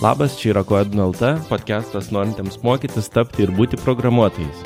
[0.00, 4.62] Labas, čia yra Koedun LT, podcastas norintiems mokytis, tapti ir būti programuotojais.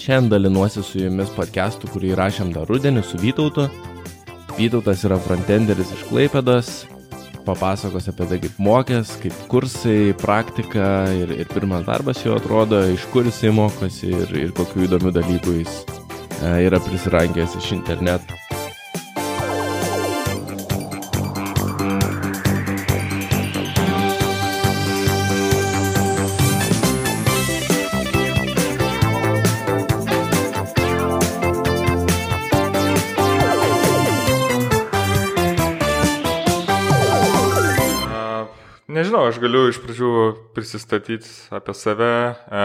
[0.00, 3.66] Šiandien dalinuosi su jumis podcastu, kurį rašėm dar rudenį su Vytautu.
[4.56, 6.70] Vytautas yra frontenderis iš Klaipėdos,
[7.44, 13.04] papasakos apie tai, kaip mokės, kaip kursai, praktika ir, ir pirmas darbas jo atrodo, iš
[13.12, 15.82] kur jisai mokosi ir, ir kokių įdomių dalykų jis
[16.40, 18.49] e, yra prisirankęs iš interneto.
[39.30, 40.14] Aš galiu iš pradžių
[40.56, 42.14] prisistatyti apie save.
[42.50, 42.64] E,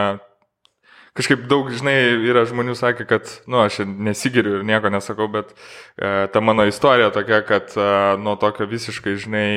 [1.15, 1.93] kažkaip daug, žinai,
[2.27, 7.07] yra žmonių sakė, kad, nu, aš nesigiriu ir nieko nesakau, bet e, ta mano istorija
[7.15, 7.87] tokia, kad e,
[8.19, 9.47] nuo tokio visiškai, žinai,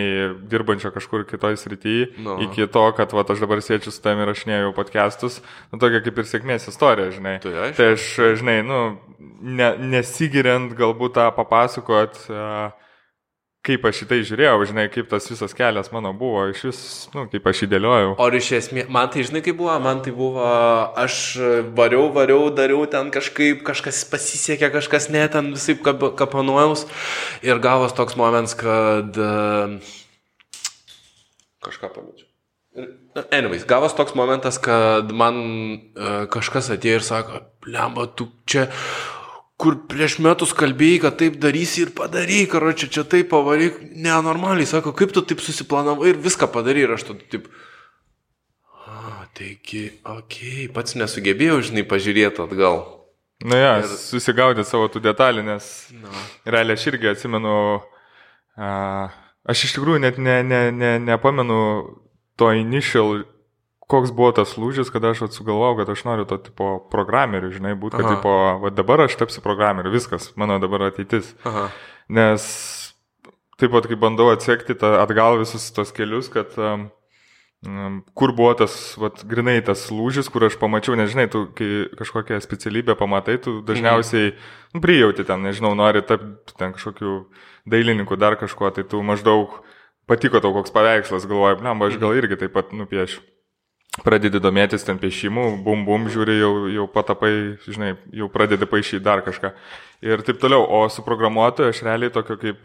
[0.50, 2.38] dirbančio kažkur kitoj srityje, Nu.
[2.46, 5.40] iki to, kad, va, aš dabar sėdžiu su tavimi ir rašinėjau podcastus,
[5.72, 7.38] nu, tokia kaip ir sėkmės istorija, žinai.
[7.42, 7.78] Tai aišku.
[7.80, 8.10] Tai aš,
[8.44, 8.82] žinai, nu,
[9.42, 12.22] ne, nesigiriant galbūt tą papasakot.
[12.30, 12.44] E,
[13.66, 16.80] kaip aš į tai žiūrėjau, žinai, kaip tas visas kelias mano buvo, iš vis,
[17.14, 18.14] nu, kaip aš įdėliojau.
[18.22, 20.44] O iš esmės, man tai žinai, kaip buvo, man tai buvo,
[20.98, 21.18] aš
[21.76, 26.86] variau, variau, dariau ten kažkaip, kažkas pasisekė, kažkas ne, ten visai kap- kapanuojaus.
[27.44, 29.34] Ir gavos toks momentas, kad e,
[31.66, 32.28] kažką pamečiau.
[33.34, 35.38] Anyways, gavos toks momentas, kad man
[35.98, 38.68] uh, kažkas atėjo ir sako, lemba, tu čia,
[39.58, 44.92] kur prieš metus kalbėjai, kad taip darysi ir padarai, karoči, čia taip pavaryk, nenormaliai, sako,
[44.96, 47.48] kaip tu taip susiplanavai ir viską padarai ir aš tada taip,
[48.86, 52.84] a, taigi, okei, okay, pats nesugebėjau, žinai, pažiūrėti atgal.
[53.46, 55.66] Na ja, Ir- susigaudė savo tų detalių, nes
[56.46, 57.56] realiai aš irgi atsimenu,
[58.58, 58.70] a,
[59.42, 61.58] aš iš tikrųjų net ne, ne, ne, nepamenu
[62.38, 63.24] to initial,
[63.88, 67.96] koks buvo tas lūžis, kada aš sugalvojau, kad aš noriu to tipo programerių, žinai, būti,
[67.96, 68.18] kad Aha.
[68.18, 68.34] tipo,
[68.64, 71.32] va dabar aš tapsiu programeriu, viskas, mano dabar ateitis.
[71.48, 71.70] Aha.
[72.12, 72.44] Nes
[73.58, 76.84] taip pat, kai bandau atsekti tą, atgal visus tos kelius, kad um,
[78.14, 82.94] kur buvo tas, vat, grinai tas lūžis, kur aš pamačiau, nežinai, tu, kai kažkokią specialybę
[83.00, 84.34] pamatai, tu dažniausiai
[84.76, 87.16] nu, prijauti ten, nežinau, nori tapti ten kažkokiu
[87.68, 89.58] dailininku, dar kažkuo, tai tu maždaug
[90.08, 93.24] patiko tau koks paveikslas, galvoji, blem, aš gal irgi taip pat nupiešiu.
[94.04, 97.32] Pradedi domėtis ten piešimu, bum bum, žiūri, jau, jau patapai,
[97.66, 99.50] žinai, jau pradedi paaišyti dar kažką.
[100.06, 100.62] Ir taip toliau.
[100.62, 102.60] O su programuotoju aš realiai tokio kaip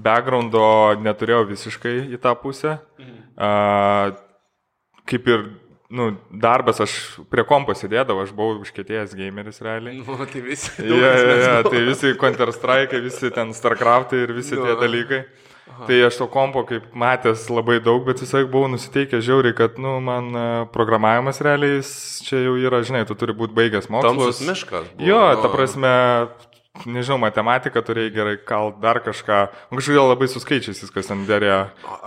[0.00, 0.62] backgroundo
[1.04, 2.78] neturėjau visiškai į tą pusę.
[3.36, 3.50] A,
[5.08, 5.44] kaip ir,
[5.92, 6.96] nu, darbas aš
[7.32, 9.98] prie kompo sėdėdavau, aš buvau užkėtėjęs gameris realiai.
[10.00, 10.72] Nu, tai visi.
[10.88, 14.64] Ja, ja, ja, tai visi Counter-Strike, visi ten StarCraft ir visi Jo.
[14.64, 15.24] tie dalykai.
[15.86, 19.96] Tai aš to kompo kaip matęs labai daug, bet visai buvau nusiteikęs žiauriai, kad, nu,
[20.04, 20.44] man e,
[20.74, 21.80] programavimas realiai
[22.26, 24.38] čia jau yra, žinai, tu turi būti baigęs mokslus.
[24.38, 24.88] Tamsus miškas.
[24.94, 25.42] buvo, Jo, nu.
[25.42, 25.92] ta prasme,
[26.86, 29.40] nežinau, matematiką turėjai gerai kalt, dar kažką.
[29.70, 31.60] Man kažkodėl labai su skaičiais viskas ten dėrėjo.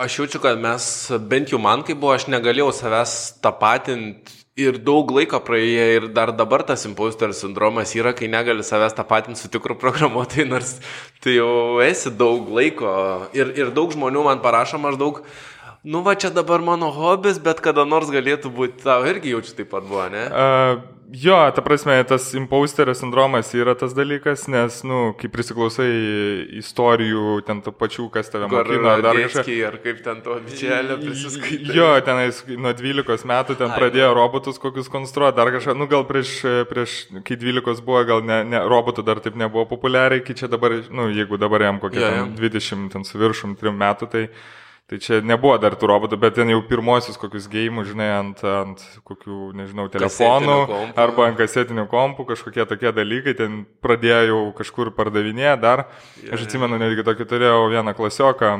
[0.06, 0.88] Aš jaučiu, kad mes,
[1.30, 6.32] bent jau man kai buvo, aš negalėjau savęs tapatinti ir daug laiko praėjo ir dar
[6.32, 10.78] dabar tas imposter sindromas yra, kai negali savęs tapatinti su tikru programuotoju, nors
[11.24, 12.94] tai jau esi daug laiko
[13.36, 15.20] ir, ir daug žmonių man parašo maždaug,
[15.84, 19.74] nu va čia dabar mano hobis, bet kada nors galėtų būti, tau irgi jaučiu taip
[19.76, 20.24] pat buvo, ne?
[20.32, 25.90] Uh, jo, ta prasme, tas imposterio sindromas yra tas dalykas, nes, nu, kai prisiklausai
[26.60, 29.20] istorijų, ten tų pačių, kas tave mokino, ar dar.
[29.20, 31.78] Gorodiecki, ar kaip ten to bičelio prisiskaitai.
[31.78, 36.08] Jo, tenais nuo 12 metų ten Ai, pradėjo robotus kokius konstruoti, dar kažką, nu gal
[36.10, 36.36] prieš,
[36.72, 40.78] prieš kai 12 buvo, gal ne, ne, robotų dar taip nebuvo populiariai, kai čia dabar,
[40.90, 42.30] nu jeigu dabar jam kokie yeah, jo.
[42.42, 44.28] 20 ten su viršum 3 metų, tai,
[44.85, 48.84] tai čia nebuvo dar tų robotų, bet ten jau pirmosius kokius gėjimus, žinai, ant, ant
[49.07, 50.57] kokių, nežinau, telefonų
[51.01, 55.87] arba ant kasetinių kompų, kažkokie tokie dalykai, ten pradėjo jau kažkur pardavinėti dar.
[56.22, 58.52] Jo, Aš atsimenu, netgi tokį turėjau vieną klasioką,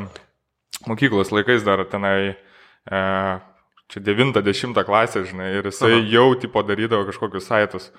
[0.90, 2.34] mokyklos laikais dar tenai,
[2.90, 3.04] e,
[3.94, 5.94] čia 90 klasė, žinai, ir jisai.
[6.00, 6.06] Aha.
[6.10, 7.92] jau tipo darydavo kažkokius saitus.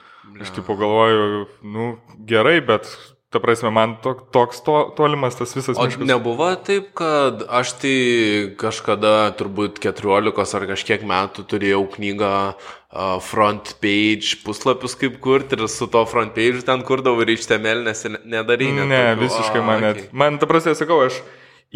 [0.43, 1.93] Aš tipo galvoju, nu
[2.27, 2.91] gerai, bet
[3.37, 6.09] ta prasme, man to, toks to, tolimas tas visas O miškas.
[6.09, 7.95] nebuvo taip, kad aš tai
[8.59, 15.69] kažkada, turbūt 14 ar kažkiek metų turėjau knygą uh, front page puslapius kaip kurti ir
[15.69, 18.73] su to front page ten kurdavau ir HTML, nes ne- nedarai.
[18.81, 19.25] net Ne, tokių.
[19.29, 19.97] visiškai A, man net.
[20.07, 20.09] okei.
[20.13, 21.21] Man, ta prasme, sakau, aš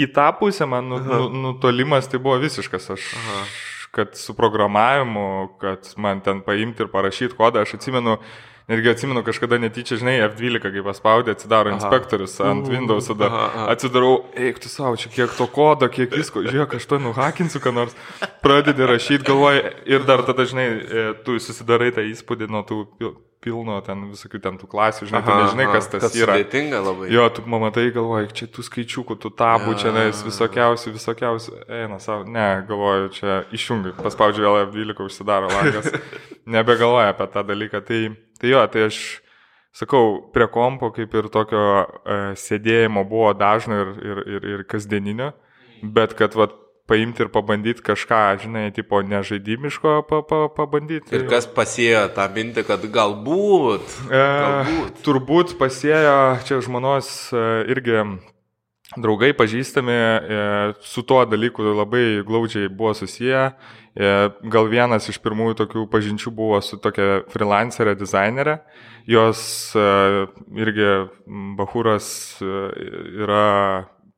[0.00, 2.90] į tą pusę man nu, nu, nutolimas tai buvo visiškas.
[2.96, 3.44] Aš, Aha.
[3.92, 8.16] kad su programavimu, kad man ten paimti ir parašyti kodą, aš atsimenu,
[8.70, 13.26] Netgi atsimenu kažkada netyčia, žinai, F12, kai paspaudė, atsidaro inspektorius ant Windows, tada.
[13.26, 13.64] aha, aha.
[13.74, 17.74] atsidarau, eik tu savo, čia kiek to kodo, kiek visko, žiūrėk, aš to nuhakinsiu, ką
[17.74, 17.96] nors,
[18.44, 22.84] pradedi rašyti, galvoji, ir dar tada, žinai, e, tu susidarai tą įspūdį nuo tų
[23.40, 26.36] pilno ten visokių ten tų klasių, žinai, tu nežinai, kas tas kas yra.
[26.36, 27.08] Sudėtinga labai.
[27.12, 32.28] Jo, tu pamatai, galvoji, čia tų skaičiukų, tų tabų, čia nais visokiausių, visokiausių, eina savo,
[32.28, 35.88] ne, galvoju, čia išjungiu, paspaudžiu vėl F12, užsidaro langas,
[36.56, 37.82] nebegalvoju apie tą dalyką.
[37.88, 38.00] Tai,
[38.42, 39.02] tai jo, tai aš
[39.76, 45.32] sakau, prie kompo kaip ir tokio e, sėdėjimo buvo dažno ir, ir, ir, ir kasdieninio,
[45.96, 46.56] bet kad vat,
[46.90, 51.14] paimti ir pabandyti kažką, žinai, tipo nežaidimiško pa, pa, pabandyti.
[51.16, 53.96] Ir kas pasėjo tą mintį, kad galbūt.
[54.10, 55.00] E, Galbūt.
[55.06, 58.02] turbūt pasėjo čia žmonos e, irgi
[58.98, 60.40] draugai pažįstami, e,
[60.82, 63.52] su tuo dalyku labai glaudžiai buvo susiję.
[63.94, 64.10] E,
[64.50, 68.58] gal vienas iš pirmųjų tokių pažinčių buvo su tokia freelancerė, dizainerė.
[69.10, 69.40] Jos
[69.74, 69.86] e,
[70.62, 70.90] irgi
[71.58, 72.10] Bahūras
[72.42, 72.52] e,
[73.24, 73.46] yra,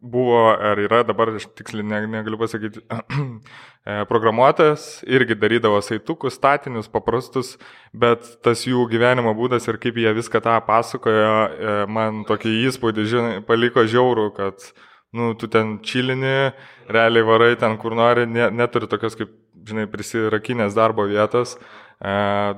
[0.02, 2.82] buvo ar yra, dabar aš tiksliai ne- negaliu pasakyti,
[3.87, 7.54] e, programuotojas, irgi darydavo saitukus, statinius, paprastus,
[7.94, 13.06] bet tas jų gyvenimo būdas ir kaip jie viską tą pasakojo, e, man tokį įspūdį
[13.14, 14.66] žinai, paliko žiaurų, kad
[15.14, 16.50] nu, tu ten čilini,
[16.90, 19.31] realiai varai ten kur nori, ne, neturi tokios kaip,
[19.69, 21.54] žinai, prisirakinės darbo vietos,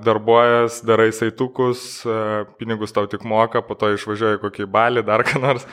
[0.00, 5.42] darbuojas, darai saitukus, e, pinigus tau tik moka, po to išvažiuoji kokį balį, dar ką
[5.42, 5.66] nors.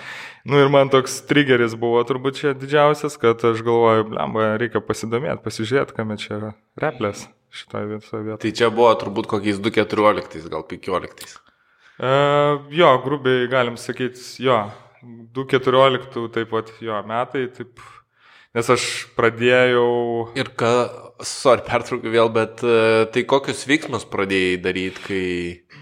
[0.44, 5.40] Nu ir man toks triggeris buvo turbūt čia didžiausias, kad aš galvoju, blemba, reikia pasidomėti,
[5.46, 6.52] pasižiūrėti, kame čia yra
[6.84, 8.24] replės šitoje vietoje.
[8.26, 8.42] vietoje.
[8.44, 11.40] Tai čia buvo turbūt kokiais 2.14, gal 15.
[12.02, 12.14] E,
[12.76, 14.66] jo, grubiai galim sakyti, jo,
[15.38, 17.80] 2.14 taip pat jo metai, taip,
[18.58, 18.88] nes aš
[19.18, 20.72] pradėjau, Ir ką,
[21.26, 25.81] sorry, pertraukiu vėl, bet e, tai kokius veiksmus pradėjai daryti, kai,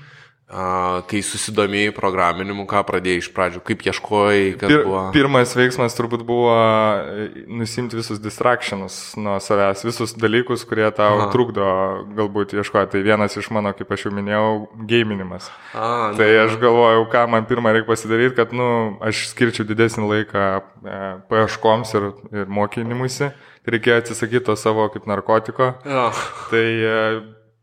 [0.50, 5.04] kai susidomėjai programinimu, ką pradėjai iš pradžių, kaip ieškojai, kas pir, buvo.
[5.14, 11.30] pirmas veiksmas turbūt buvo e, nusimti visus distractionus nuo savęs, visus dalykus, kurie tau Aha.
[11.34, 11.70] Trukdo
[12.18, 12.96] galbūt ieškoti.
[12.96, 14.50] Tai vienas iš mano, kaip aš jau minėjau,
[14.90, 15.52] gaminimas.
[15.78, 20.48] A, Tai aš galvojau, ką man pirmą reikia pasidaryti, kad, nu, aš skirčiau didesnį laiką
[20.50, 23.30] e, paieškoms ir, ir mokinimuisi.
[23.70, 25.76] Reikėjo atsisakyti to savo kaip narkotiko.
[25.86, 26.10] Jo.
[26.50, 26.96] Tai e,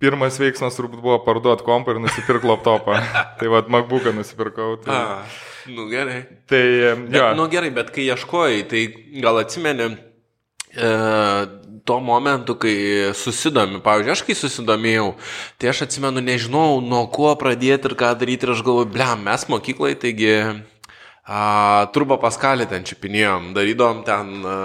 [0.03, 2.99] pirmas veiksmas turbūt buvo parduoti kompą ir nusipirkti laptopą.
[3.41, 4.77] tai vad, MacBooką nusipirkau.
[4.85, 6.23] Tai, A, nu gerai.
[6.51, 6.65] tai
[7.07, 7.31] Bet, jo.
[7.39, 8.85] nu gerai, bet kai ieškojai, tai
[9.25, 9.89] gal atsimeni
[10.77, 10.91] e,
[11.87, 12.77] tuo momentu, kai
[13.17, 15.11] susidomi, pavyzdžiui, aš kai susidomėjau,
[15.61, 19.47] tai aš atsimenu, nežinau, nuo ko pradėti ir ką daryti ir aš galvoju, blem, mes
[19.53, 20.33] mokyklai, taigi
[21.27, 24.57] a, turbo paskalį ten čipinėjom, darydom ten a,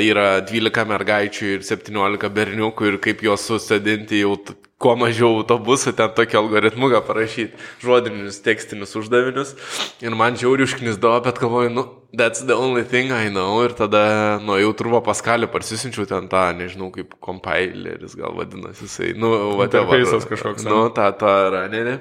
[0.00, 4.36] yra 12 mergaičių ir 17 berniukų ir kaip juos susadinti jau
[4.82, 9.54] kuo mažiau autobusų, ten tokį algoritmuką parašyti, žodinius, tekstinius uždavinius.
[10.02, 11.84] Ir man žiauriai užknisdavo, bet galvoju, nu,
[12.18, 13.62] that's the only thing I know.
[13.66, 19.30] Ir tada nuėjau turbo paskalį, parsisinčiau ten tą, nežinau, kaip compileris gal vadinasi, jisai, nu,
[19.60, 19.94] whatever.
[19.94, 22.00] Interface'as kažkoks, Nu, tą, tą runnerį.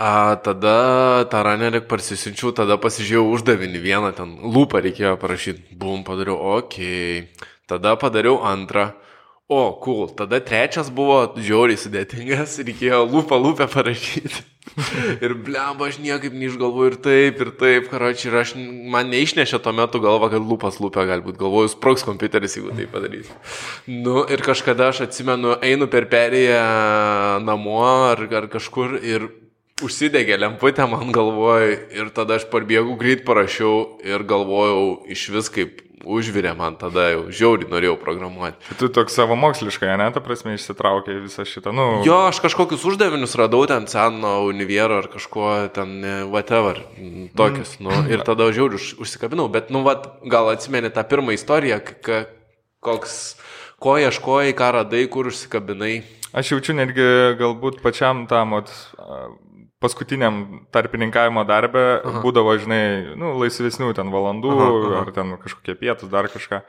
[0.00, 6.38] A, tada tą runnerį parsisinčiau, tada pasižiūrėjau uždavinį vieną, ten lūpą reikėjo parašyti, bum, padariau,
[6.56, 7.26] okei.
[7.26, 7.50] Okay.
[7.70, 8.94] Tada padariau antrą.
[9.50, 10.08] O, cool.
[10.14, 14.46] Tada trečias buvo žiauriai sudėtingas, reikėjo lūpą lūpę parašyti.
[15.24, 18.52] ir blemba, aš niekaip neišgalvoju ir taip, ir taip, karoči, ir aš,
[18.94, 23.30] man neišnešė tuo metu galva, kad lūpas lūpė galbūt, galvoju, sproks kompiuteris, jeigu tai padarys.
[23.90, 26.62] Nu, ir kažkada aš atsimenu, einu per perėją
[27.46, 29.30] namo ar, ar kažkur ir
[29.86, 35.80] užsidegė lemputė man galvoj ir tada aš parbėgau greit parašiau ir galvojau iš vis kaip
[36.04, 38.56] užvirė man tada jau žiauriai norėjau programuoti.
[38.80, 43.36] Tu toks savo moksliškai, ne, ta prasme, išsitraukė visą šitą, nu, Jo, aš kažkokius uždavinius
[43.38, 46.80] radau ten seno univiero ar kažko ten, e, whatever,
[47.36, 51.82] tokius, nu, ir tada žiauriai už, užsikabinau, bet, nu, vat, gal atsimeni tą pirmą istoriją,
[52.80, 53.18] koks,
[53.80, 56.00] ko ieškojai, ką radai, kur užsikabinai.
[56.36, 57.04] Aš jaučiu netgi
[57.40, 59.28] galbūt pačiam tam ot, a,
[59.80, 62.22] paskutiniam tarpininkavimo darbę Aha.
[62.24, 66.62] būdavo, žinai, nu, laisvesnių ten valandų Aha, aha, ar ten kažkokie pietus, dar kažką.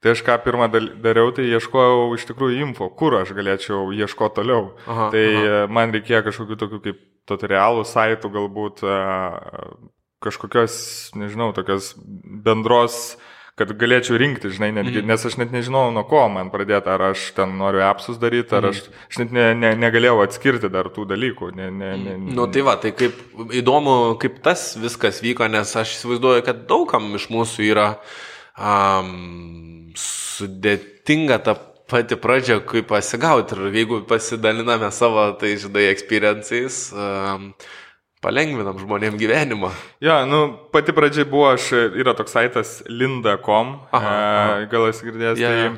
[0.00, 4.74] Tai aš ką pirmą dariau, tai ieškojau iš tikrųjų info, kur aš galėčiau ieškoti toliau.
[4.86, 5.46] Aha, tai aha.
[5.46, 5.72] aha.
[5.72, 9.00] man reikėjo kažkokių tokių kaip tutorialų saitų, galbūt a,
[10.24, 10.76] kažkokios,
[11.16, 11.94] nežinau, tokios
[12.44, 13.16] bendros
[13.60, 15.10] kad galėčiau rinkti, žinai, netgi, mm.
[15.10, 18.70] nes aš net nežinau, nuo ko man pradėti, ar aš ten noriu appsus daryti, ar
[18.70, 21.52] aš, aš net ne, ne, negalėjau atskirti dar tų dalykų.
[21.58, 23.20] Ne, ne, ne, Nu tai va, tai kaip
[23.60, 27.88] įdomu, kaip tas viskas vyko, nes aš įsivaizduoju, kad daugam iš mūsų yra
[28.56, 31.56] um, sudėtinga ta
[31.90, 37.50] pati pradžia, kaip pasigauti ir jeigu pasidaliname savo, tai žinai, experiences, um,
[38.20, 39.70] palengvinam žmonėm gyvenimą.
[40.04, 40.40] Jo, nu,
[40.72, 45.70] pati pradžia buvo, aš, yra toks saitas linda.com, e, gal esi girdėjęs, Jo, tai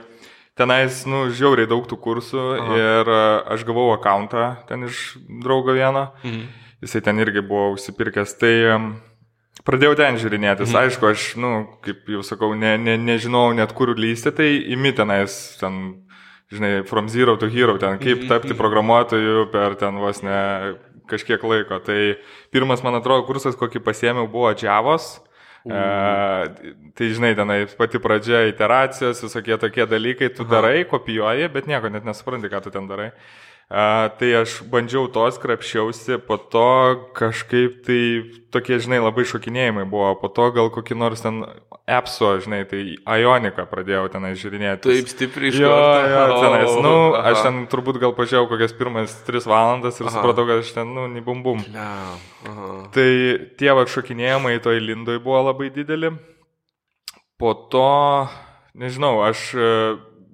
[0.58, 2.80] tenais, nu, žiauriai daug tų kursų Aha.
[2.80, 3.20] ir e,
[3.54, 6.42] aš gavau akantą ten iš draugo vieno, Mhm.
[6.82, 8.54] jisai ten irgi buvo užsipirkęs, tai
[9.64, 10.82] pradėjau ten žiūrinėtis, Mhm.
[10.82, 15.56] aišku, aš, nu, kaip jau sakau, ne, ne, nežinau net kur lysti, tai imi tenais,
[15.60, 16.02] ten,
[16.52, 20.74] žinai, from zero to hero, ten kaip Mhm, tapti programuotoju per ten vos ne
[21.10, 21.78] kažkiek laiko.
[21.84, 21.98] Tai
[22.54, 25.14] pirmas, man atrodo, kursas, kokį pasėmiau, buvo Javos.
[25.62, 25.82] E,
[26.98, 32.06] tai žinai, tenai pati pradžia, iteracijos, visokie tokie dalykai, tu darai, kopijuoji, bet nieko net
[32.08, 33.12] nesupranti, ką tu ten darai.
[33.12, 36.68] A, tai aš bandžiau tos, krapščiausi, po to
[37.16, 38.00] kažkaip tai
[38.52, 41.40] tokie, žinai, labai šokinėjimai buvo, po to gal kokį nors ten
[41.88, 44.84] appso, žinai, tai Ioniką pradėjau tenai žiūrinėti.
[44.90, 46.94] Taip stipriai iš Jo, jo, tenais, nu,
[47.32, 50.14] aš ten turbūt gal pažiūrėjau kokias pirmas tris valandas ir Aha.
[50.18, 51.64] supratau, kad aš ten, nu, nei bum bum.
[51.72, 51.88] Ne,
[52.52, 52.70] aha.
[52.92, 53.08] Tai
[53.56, 56.12] tie va šokinėjimai toj lindoj buvo labai dideli.
[57.40, 57.88] Po to,
[58.78, 59.48] nežinau, aš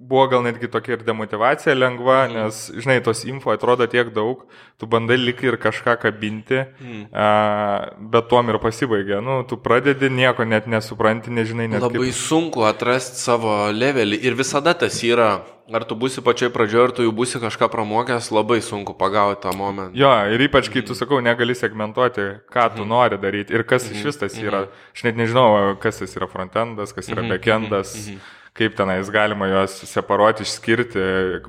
[0.01, 2.33] buvo gal netgi tokia ir demotivacija lengva, Mhm.
[2.33, 4.45] nes, žinai, tos info atrodo tiek daug,
[4.79, 7.13] tu bandai lik ir kažką kabinti, Mhm.
[7.13, 9.21] a, bet tuom ir pasibaigia.
[9.21, 12.13] Nu, tu pradedi, nieko net nesupranti, nežinai net Labai kaip.
[12.13, 15.41] sunku atrasti savo levelį ir visada tas yra.
[15.71, 19.51] Ar tu būsi pačioj pradžioje, ar tu jau būsi kažką pramokęs, labai sunku pagauti tą
[19.53, 19.91] momentą.
[19.93, 20.97] Jo, ir ypač, kai tu Mhm.
[20.97, 23.93] sakau, negali segmentuoti, ką tu nori daryti ir kas Mhm.
[23.99, 24.67] iš vis tas yra.
[24.95, 27.13] Aš net nežinau, kas tas yra frontendas, kas Mhm.
[27.17, 28.09] yra backendas,
[28.53, 30.99] kaip tenais galima juos separuoti, išskirti,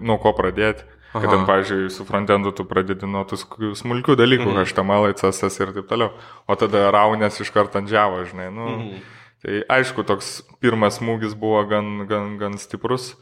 [0.00, 0.84] nuo ko pradėti.
[1.12, 1.30] Kad Aha.
[1.32, 3.34] ten, pavyzdžiui, su frontendu tu pradedi nuo tų
[3.74, 4.62] smulkių dalykų, Mhm.
[4.62, 6.12] HTML, CSS ir taip toliau.
[6.46, 8.52] O tada raunės iš karto ant džiavo, žinai.
[8.54, 9.00] Nu, Mhm.
[9.42, 13.14] Tai aišku, toks pirmas smūgis buvo gan, gan, gan stiprus.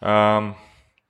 [0.00, 0.54] Um,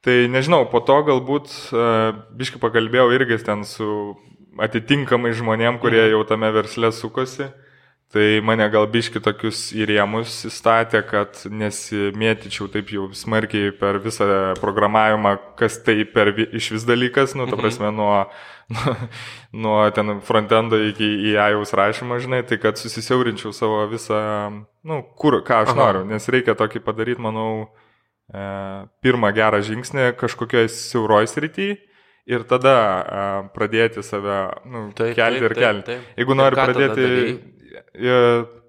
[0.01, 4.17] tai nežinau, po to galbūt uh, biškai pakalbėjau irgi ten su
[4.57, 6.11] atitinkamai žmonėm, kurie Mhm.
[6.15, 7.53] jau tame versle sukosi.
[8.09, 15.35] Tai mane gal biški tokius įrėmus įstatė, kad nesimėtyčiau taip jau smarkiai per visą programavimą,
[15.61, 17.61] kas tai per iš vis dalykas, nu, ta Mhm.
[17.61, 18.15] prasme, nuo,
[18.73, 18.95] nuo,
[19.53, 24.23] nuo ten frontendo iki į AIUS rašymą, žinai, tai kad susisiaurinčiau savo visą,
[24.89, 25.77] nu, kur, ką aš Aha.
[25.77, 27.69] noriu, nes reikia tokį padaryti, manau,
[28.33, 28.49] e,
[29.05, 31.77] pirmą gerą žingsnį kažkokioje siauroj srityje.
[32.29, 33.21] Ir tada a,
[33.57, 34.37] pradėti save
[34.69, 35.87] nu, Taip, kelti taip, ir taip, kelti.
[35.95, 36.09] taip.
[36.21, 37.07] Jeigu Ir nori ką pradėti,
[37.97, 38.19] e,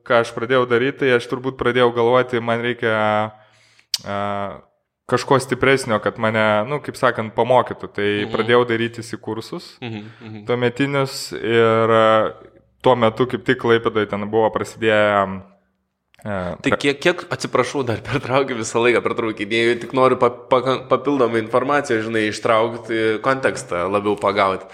[0.07, 2.93] ką aš pradėjau daryti, tai aš turbūt pradėjau galvoti, man reikia
[4.07, 4.61] a,
[5.09, 7.89] kažko stipresnio, kad mane, nu, kaip sakant, pamokytų.
[7.97, 8.31] Tai Mhm.
[8.31, 10.45] pradėjau darytis į kursus Mhm, mhm.
[10.45, 11.93] tuometinius ir
[12.81, 15.41] tuo metu kaip tik Klaipėdai ten buvo prasidėję.
[16.23, 20.59] Tai kiek, kiek, atsiprašau, dar pertraukiu visą laiką, pertraukinėjau, tik noriu pa, pa,
[20.91, 24.67] papildomą informaciją, žinai, ištraukti kontekstą, labiau pagauti.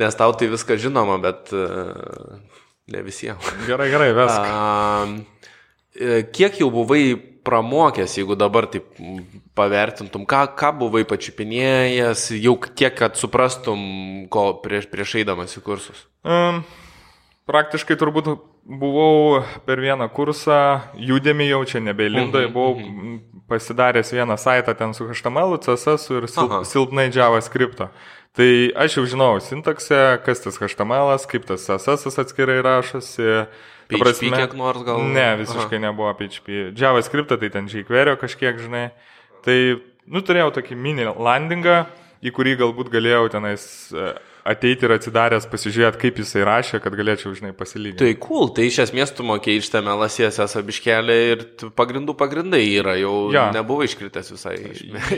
[0.00, 2.36] Nes tau tai viskas žinoma, bet uh,
[2.92, 3.48] ne visiems.
[3.68, 4.44] Gerai, gerai, vesk.
[4.44, 5.08] A,
[5.96, 8.92] e, kiek jau buvai pramokęs, jeigu dabar taip
[9.56, 13.80] pavertintum, ką, ką buvai pačiupinėjęs, jau kiek, kad suprastum,
[14.32, 16.04] ko prieš, prieš eidamas į kursus?
[16.28, 16.60] Um,
[17.48, 18.34] praktiškai turbūt
[18.70, 23.18] buvau per vieną kursą, judėmi jau čia nebeilindai, Mhm, buvau m,
[23.50, 26.62] pasidaręs vieną saitą ten su HTML, CSS ir sil, Aha.
[26.64, 27.82] silpnai JavaScript.
[28.32, 33.46] Tai aš jau žinau sintaksę, kas tas HTML, kaip tas CSS atskirai rašosi.
[33.90, 35.02] PHP kiek nors gal?
[35.02, 36.70] Ne, visiškai nebuvo PHP.
[36.78, 38.92] JavaScript, tai ten jQuery kažkiek, žinai.
[39.42, 39.56] Tai,
[40.06, 41.88] nu, turėjau tokį mini landingą,
[42.22, 44.12] į kurį galbūt galėjau tenais e,
[44.50, 48.02] ateiti ir atsidaręs pasižiūrėti, kaip jisai rašė, kad galėčiau, žinai, pasilyginti.
[48.02, 51.44] Tai cool, tai iš esmės tu mokėjai iš tame lasiesias abiškelį ir
[51.78, 53.46] pagrindų pagrindai yra, jau Jo.
[53.54, 54.56] nebuvo iškritęs visai.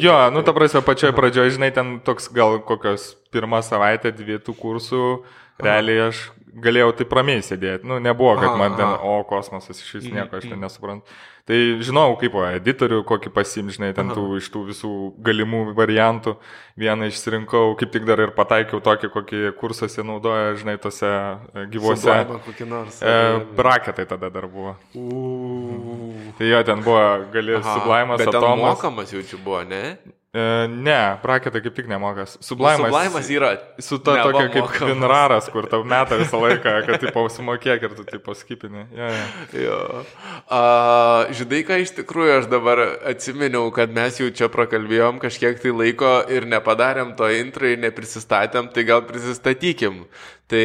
[0.05, 4.55] Jo, nu, ta prasme, pačioje pradžioje, žinai, ten toks gal kokios pirmą savaitę, dvi tų
[4.61, 5.05] kursų,
[5.63, 7.87] realiai aš galėjau taip ramiai sėdėti.
[7.89, 9.01] Nu, nebuvo, kad Aha, man ten, aha.
[9.03, 11.09] o, kosmosas iš vis nieko, aš ten nesuprantu.
[11.49, 14.93] Tai žinau, kaip o, editorių kokį pasim, žinai, ten tų iš tų visų
[15.27, 16.37] galimų variantų.
[16.79, 22.15] Vieną išsirinkau, kaip tik dar ir pataikiau tokį, kokį kursuose naudoja, žinai, tose e, gyvuose.
[22.71, 23.03] Nors.
[23.03, 23.17] E,
[23.59, 24.77] braketai tada dar buvo.
[26.39, 27.05] Tai jo, ten buvo,
[27.35, 28.77] gali sublaimas, Bet atomas.
[28.77, 29.83] mokamas jaučiu buvo, ne?
[30.33, 32.39] E, ne, braketai kaip tik nemokas.
[32.41, 32.89] Sublaimas.
[32.89, 33.51] Sublaimas yra.
[33.85, 37.93] Su to neva tokia kaip vinraras, kur tau meta visą laiką, kad tipo sumokėk ir
[37.99, 38.87] tu tipo skipini.
[38.97, 39.27] Ja, ja.
[39.61, 39.77] Jo.
[40.49, 40.63] A,
[41.37, 42.81] žinai, ką iš tikrųjų aš dabar
[43.13, 48.73] atsiminiau, kad mes jau čia prakalbėjom kažkiek tai laiko ir nepadarėm to intro ir neprisistatėm,
[48.73, 50.07] tai gal prisistatykim.
[50.53, 50.65] Tai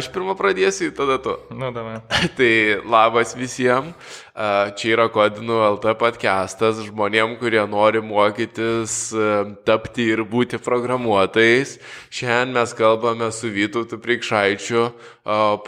[0.00, 1.36] aš pirmą pradėsiu, tada tu.
[1.52, 2.00] Nu, davai.
[2.40, 2.52] Tai
[2.88, 3.92] labas visiems.
[4.34, 9.12] Čia yra Kodinų LT podcastas žmonėm, kurie nori mokytis,
[9.62, 11.76] tapti ir būti programuotojais.
[12.10, 14.88] Šiandien mes kalbame su Vytautu Prikšaičiu,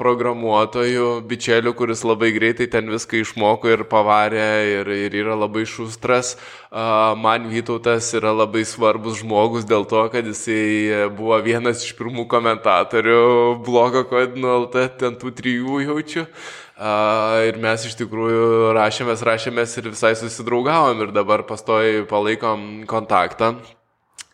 [0.00, 6.34] programuotoju, bičeliu, kuris labai greitai ten viską išmoko ir pavarė ir, ir yra labai šustras.
[6.74, 13.24] Man Vytautas yra labai svarbus žmogus dėl to, kad jisai buvo vienas iš pirmų komentatorių
[13.62, 16.26] blogo Kodinų LT, ten tų trijų jaučiu.
[16.26, 23.56] Uh, ir mes iš tikrųjų rašėmės, rašėmės ir visai susidraugavom ir dabar pastoji palaikom kontaktą.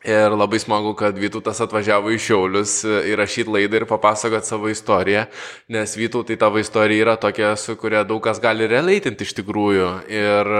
[0.02, 5.28] Ir labai smagu, kad Vytautas atvažiavo į Šiaulius įrašyti laidą ir papasakot savo istoriją,
[5.70, 9.92] nes Vytautai tavo istorija yra tokia, su kuria daug kas gali releitinti iš tikrųjų.
[10.10, 10.50] Ir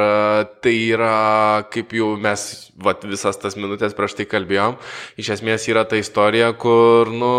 [0.63, 2.47] tai yra, kaip jau mes
[2.87, 4.79] vat, visas tas minutės prieš tai kalbėjom,
[5.19, 7.35] iš esmės yra ta istorija, kur, nu,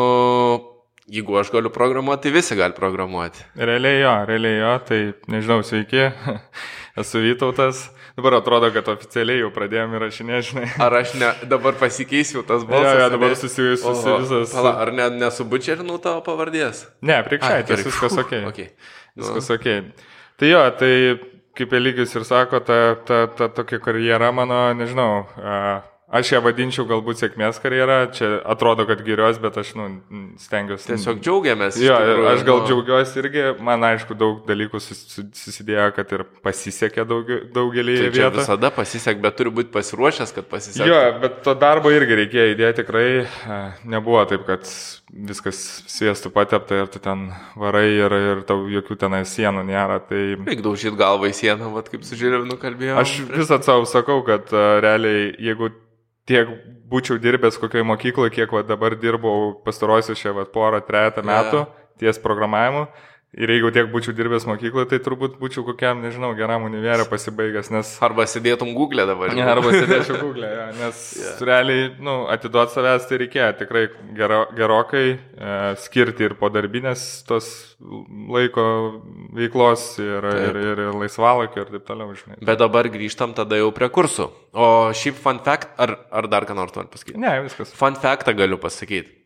[1.11, 3.43] Jeigu aš galiu programuoti, tai visi gali programuoti.
[3.59, 6.05] Realiai jo, realiai jo, tai nežinau, sveiki,
[7.03, 7.89] esu Vytautas.
[8.15, 10.65] Dabar atrodo, kad oficialiai jau pradėjome įrašinėti, žinai.
[10.85, 12.93] Ar aš ne, dabar pasikeisiu tas balsas?
[12.93, 14.53] Ja, ja, dabar susijusiu su visas.
[14.55, 16.85] Pala, ar ne, nesubučerinau tavo pavardės?
[17.03, 18.35] Ne, prikšaitis, viskas ok.
[18.53, 18.69] okay.
[19.19, 19.57] Viskas nu.
[19.57, 20.11] ok.
[20.39, 20.93] Tai jo, tai
[21.57, 25.81] kaip Eligijus ir sako, ta, ta, ta tokia karjera mano, nežinau, uh,
[26.13, 29.87] Aš ją vadinčiau galbūt sėkmės karjerą, čia atrodo, kad gerios, bet aš nu,
[30.37, 30.91] stengiuosi.
[30.91, 31.79] Tiesiog džiaugiamės.
[31.81, 32.67] Jo, tikrųjų, aš gal nu...
[32.69, 38.43] džiaugiuosi irgi, man aišku, daug dalykų susidėjo, kad ir pasisekė daug, daugelį tai vietų.
[38.43, 40.91] Visada pasisek, bet turi būti pasiruošęs, kad pasisekė.
[40.91, 43.07] Jo, bet to darbo irgi reikėjo įdėti tikrai,
[43.89, 44.67] nebuvo taip, kad
[45.13, 47.29] viskas sviestų patepta ir tu ten
[47.59, 49.99] varai ir, ir tau jokių tenai sienų nėra.
[50.09, 50.21] Tai...
[50.45, 52.97] Reikia daužyti galvą į sieną, vat, kaip su Žilvinu kalbėjau.
[53.01, 55.71] Aš visą savo sakau, kad realiai, jeigu
[56.29, 56.49] tiek
[56.91, 61.73] būčiau dirbęs kokioje mokykloje, kiek va, dabar dirbau pastarosius šią porą, trejata metų yeah.
[61.99, 62.87] ties programavimu,
[63.33, 67.93] Ir jeigu tiek būčiau dirbęs mokykloje, tai turbūt būčiau kokiam, nežinau, geram univerė pasibaigęs, nes...
[68.05, 69.33] Arba sėdėtum Google dabar.
[69.33, 71.39] Ne, arba sėdėčiau Google, ja, nes yeah.
[71.49, 73.83] realiai, nu, atiduot savęs tai reikėjo tikrai
[74.19, 75.17] gero, gerokai e,
[75.81, 77.49] skirti ir po darbinės tos
[77.81, 78.67] laiko
[79.33, 80.45] veiklos ir, taip.
[80.51, 82.37] ir, ir, ir laisvalakio ir taip toliau, žinai.
[82.45, 84.29] Bet dabar grįžtam tada jau prie kursų.
[84.53, 87.17] O šiaip fun fact, ar, ar dar ką nors noriu pasakyti?
[87.17, 87.73] Ne, viskas.
[87.81, 89.22] Fun factą galiu pasakyti.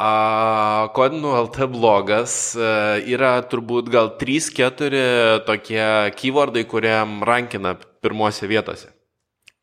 [0.00, 2.68] Kodinų LT blogas e,
[3.12, 5.02] yra turbūt gal 3-4
[5.44, 5.84] tokie
[6.16, 6.96] keywordai, kurie
[7.28, 8.88] rankina pirmose vietose.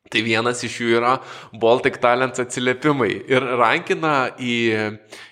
[0.07, 1.15] Tai vienas iš jų yra
[1.57, 3.09] Baltic Talents atsiliepimai.
[3.27, 4.53] Ir rankina į,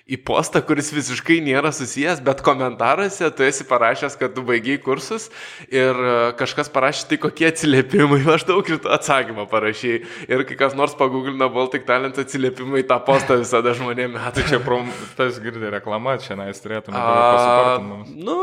[0.06, 5.32] į postą, kuris visiškai nėra susijęs, bet komentaruose tu esi parašęs, kad tu baigiai kursus
[5.74, 5.98] ir
[6.38, 9.96] kažkas parašė, tai kokie atsiliepimai, maždaug ir tu atsakymą parašy.
[10.30, 14.34] Ir kai kas nors pagooglina Baltic Talents atsiliepimai, tą postą visada žmonėms metai.
[14.36, 18.20] Tai čia prom, tas girdė reklama, čia nais turėtume pasipasakyti.
[18.30, 18.38] Nu,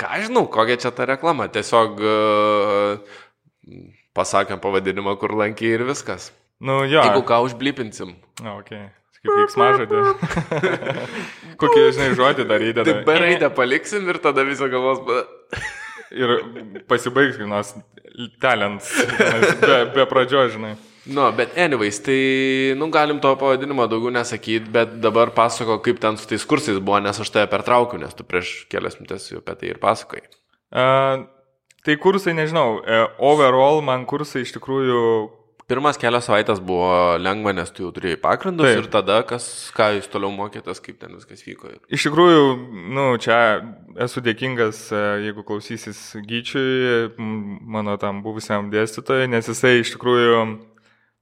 [0.00, 1.46] ką žinau, kokia čia ta reklama.
[1.54, 3.14] Tiesiog uh,
[4.18, 6.32] pasakėm pavadinimą, kur lankiai ir viskas.
[6.58, 6.98] Nu, jo.
[6.98, 8.16] Jeigu ką užblipinsim.
[8.42, 8.74] Na, ok.
[9.24, 10.02] Kaip veiksmažodį.
[11.60, 12.86] Kokį, žinai, žodį dar įdeda.
[12.88, 15.00] Taip, B raidę paliksim ir tada viso galvos.
[16.22, 16.34] ir
[16.90, 17.74] pasibaigs, nors
[18.42, 18.90] talents.
[19.62, 20.74] Be, be pradžio, žinai.
[21.04, 22.18] Nu, bet anyways, tai,
[22.80, 27.02] nu, galim to pavadinimo daugiau nesakyti, bet dabar pasako, kaip ten su tais kursais buvo,
[27.04, 30.22] nes aš tave pertraukiu, nes tu prieš kelias minutės jau apie tai ir pasakai.
[30.72, 31.26] Uh,
[31.84, 35.00] Tai kursai, nežinau, e, overall man kursai iš tikrųjų.
[35.64, 38.82] Pirmas kelias savaitės buvo lengva, nes tu jau turėjai pagrindus Taip.
[38.82, 41.70] ir tada, kas, ką jūs toliau mokėtės, kaip ten viskas vyko.
[41.88, 42.42] Iš tikrųjų,
[42.92, 43.38] nu, čia
[44.04, 50.42] esu dėkingas, e, jeigu klausysis Gyčiui, mano tam buvusiam dėstytojui, nes jisai iš tikrųjų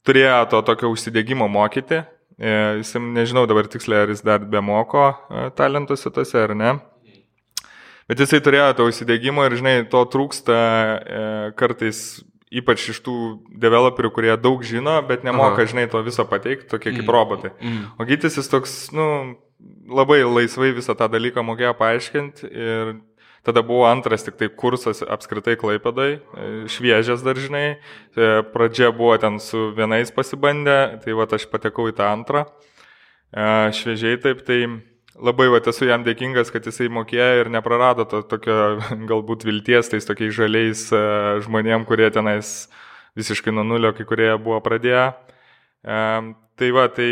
[0.03, 2.03] turėjo to tokio užsidėgymo mokyti.
[2.35, 5.13] E, jis, nežinau dabar tiksliai, ar jis dar be moko
[5.55, 6.75] talentuose tose ar ne.
[8.11, 11.25] Bet jisai turėjo to įsidėgymo ir, žinai, to trūksta e,
[11.55, 12.03] kartais
[12.53, 13.15] ypač iš tų
[13.63, 15.69] developerių, kurie daug žino, bet nemoka, Aha.
[15.71, 17.13] žinai, to viso pateikti, tokie kaip mm.
[17.15, 17.53] robotai.
[17.61, 17.87] Mm.
[17.97, 19.07] O gytis jis toks, nu,
[19.89, 22.93] labai laisvai visą tą dalyką mokėjo paaiškinti ir
[23.43, 29.39] tada buvo antras tik tai kursas apskritai klaipėdai, e, šviežias daržinai, e, pradžia buvo ten
[29.43, 32.45] su vienais pasibandę, tai va aš patekau į tą antrą,
[33.33, 34.63] e, šviežiai taip, tai
[35.19, 38.57] labai va, esu jam dėkingas, kad jisai mokėjo ir neprarado to tokio
[39.11, 41.03] galbūt vilties tais tokiais žaliais e,
[41.45, 42.67] žmonėm, kurie tenais
[43.19, 45.05] visiškai nuo nulio, kai kurie buvo pradėję.
[45.83, 45.99] E,
[46.57, 47.09] tai va, tai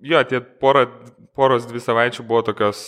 [0.00, 0.86] jo, tie porą
[1.38, 2.80] poros dvi savaičių buvo tokios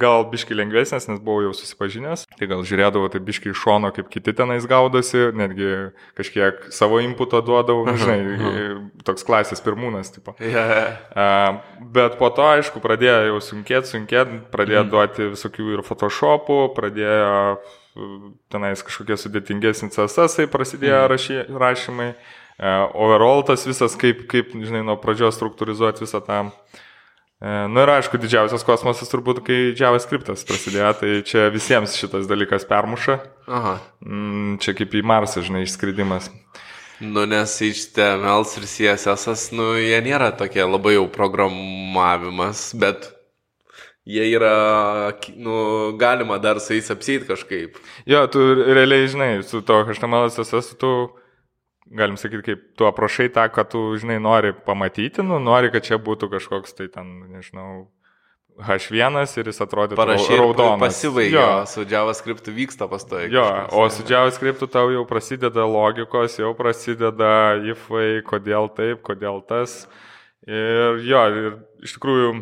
[0.00, 2.24] gal biški lengvesnės, nes buvau jau susipažinęs.
[2.38, 7.42] Tai gal žiūrėdavau tai biški iš šono, kaip kiti tenais gaudosi, netgi kažkiek savo inputo
[7.44, 10.34] duodavau, uh žinai, uh toks klasės pirmūnas, tipo.
[10.40, 10.96] Yeah.
[11.12, 14.94] Uh, bet po to, aišku, pradėjo jau sunkėti, sunkėti, pradėjo mm.
[14.94, 17.36] duoti visokių ir Photoshopų, pradėjo
[18.52, 21.10] tenais kažkokie sudėtingesni CSS prasidėjo Mhm.
[21.12, 22.14] rašy, rašymai,
[22.58, 26.52] e, overall tas visas, kaip, kaip, žinai, nuo pradžios struktūrizuoti visą tą.
[27.38, 32.66] Na nu, ir aišku, didžiausias kosmosas turbūt, kai JavaScriptas prasidėjo, tai čia visiems šitas dalykas
[32.66, 33.20] permuša.
[33.46, 33.76] Aha.
[34.02, 36.32] Mm, Čia kaip į Marsą, žinai, išskridimas.
[36.98, 43.06] Nu, nes HTML ir CSS, nu, jie nėra tokie labai jau programavimas, bet
[44.02, 47.78] jie yra, nu, galima dar su jais apsėti kažkaip.
[48.02, 50.90] Jo, tu realiai, žinai, su to HTML, CSS, tu
[51.90, 55.98] galim sakyti, kaip tu aprašai tą, ką tu, žinai, nori pamatyti, nu, nori, kad čia
[55.98, 57.86] būtų kažkoks, tai ten, nežinau,
[58.58, 59.60] H1 ir jis
[59.94, 60.80] Parašai raudonas.
[60.82, 63.30] Pasibaigia, Jo, su JavaScript vyksta pastoji.
[63.30, 69.86] jo, o su JavaScript tau jau prasideda logikos, jau prasideda ifai, kodėl taip, kodėl tas.
[70.48, 71.52] Ir jo, ir
[71.86, 72.32] iš tikrųjų,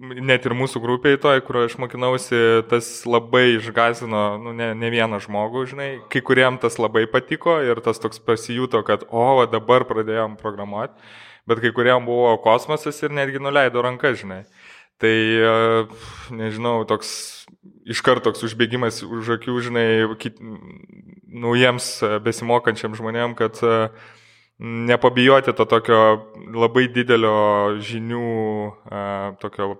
[0.00, 5.20] net ir mūsų grupiai toj, kurioje aš mokinausi, tas labai išgazino, nu, ne, ne vieną
[5.26, 9.84] žmogų, žinai, kai kuriem tas labai patiko ir tas toks pasijuto, kad, o, va, dabar
[9.88, 10.96] pradėjom programuoti,
[11.50, 14.44] bet kai kuriem buvo kosmosas ir netgi nuleido ranką, žinai.
[15.00, 15.52] Tai, e,
[16.36, 17.12] nežinau, toks
[17.88, 19.86] iš karto toks užbėgimas už akių, žinai,
[20.20, 20.40] kit,
[21.24, 23.76] naujiems e, besimokančiam žmonėm, kad e,
[24.60, 26.00] nepabijoti to tokio
[26.52, 28.26] labai didelio žinių,
[29.40, 29.70] tokio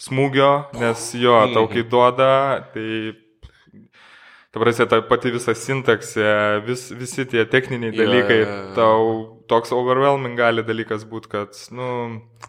[0.00, 2.32] smūgio, nes jo, tau kai duoda,
[2.74, 2.88] tai
[4.54, 6.26] Ta prasme, ta pati visa sintaksė,
[6.62, 8.74] vis, visi tie techniniai dalykai, jo, jo, jo.
[8.76, 9.06] tau
[9.50, 11.88] toks overwhelming gali dalykas būti, kad, nu,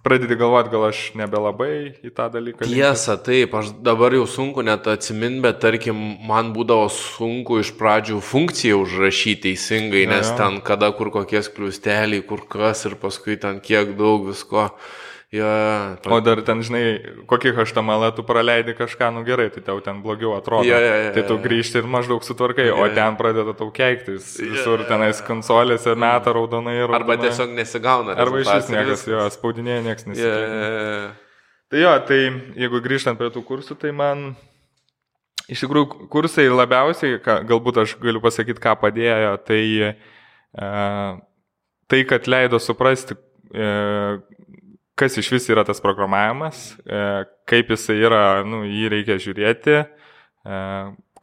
[0.06, 1.72] pradedi galvoti, gal aš nebelabai
[2.06, 2.68] į tą dalyką.
[2.70, 5.98] Tiesa, taip, aš dabar jau sunku net atsimin, bet tarkim,
[6.30, 10.38] man būdavo sunku iš pradžių funkciją užrašyti teisingai, nes jo.
[10.44, 14.70] ten kada kur kokie kliusteliai, kur kas ir paskui ten kiek daug visko.
[15.34, 16.84] Ja, O dar ten, žinai,
[17.28, 20.68] kokį HTML tu praleidi kažką, nu gerai, tai tau ten blogiau atrodo.
[20.70, 21.42] Jo, jo, jo, tai tu jo.
[21.44, 22.94] grįžti ir maždaug sutvarkai, o Jo, jo.
[22.96, 24.36] ten pradeda tau keiktis.
[24.40, 26.96] Visur tenais konsolėse meta raudonai ir...
[27.00, 28.16] arba tiesiog nesigauna.
[28.16, 30.34] Arba iš vis niekas, jo, spaudinėje niekas ja.
[31.74, 32.20] Tai jo, tai
[32.62, 34.30] jeigu grįžtant prie tų kursų, tai man
[35.52, 40.70] iš tikrųjų kursai labiausiai, ką, galbūt aš galiu pasakyti, ką padėjo, tai e,
[41.92, 43.18] tai, kad leido suprasti,
[43.50, 43.70] e,
[45.00, 47.00] kas iš vis yra tas programavimas, e,
[47.50, 50.60] kaip jisai yra, nu, jį reikia žiūrėti, e,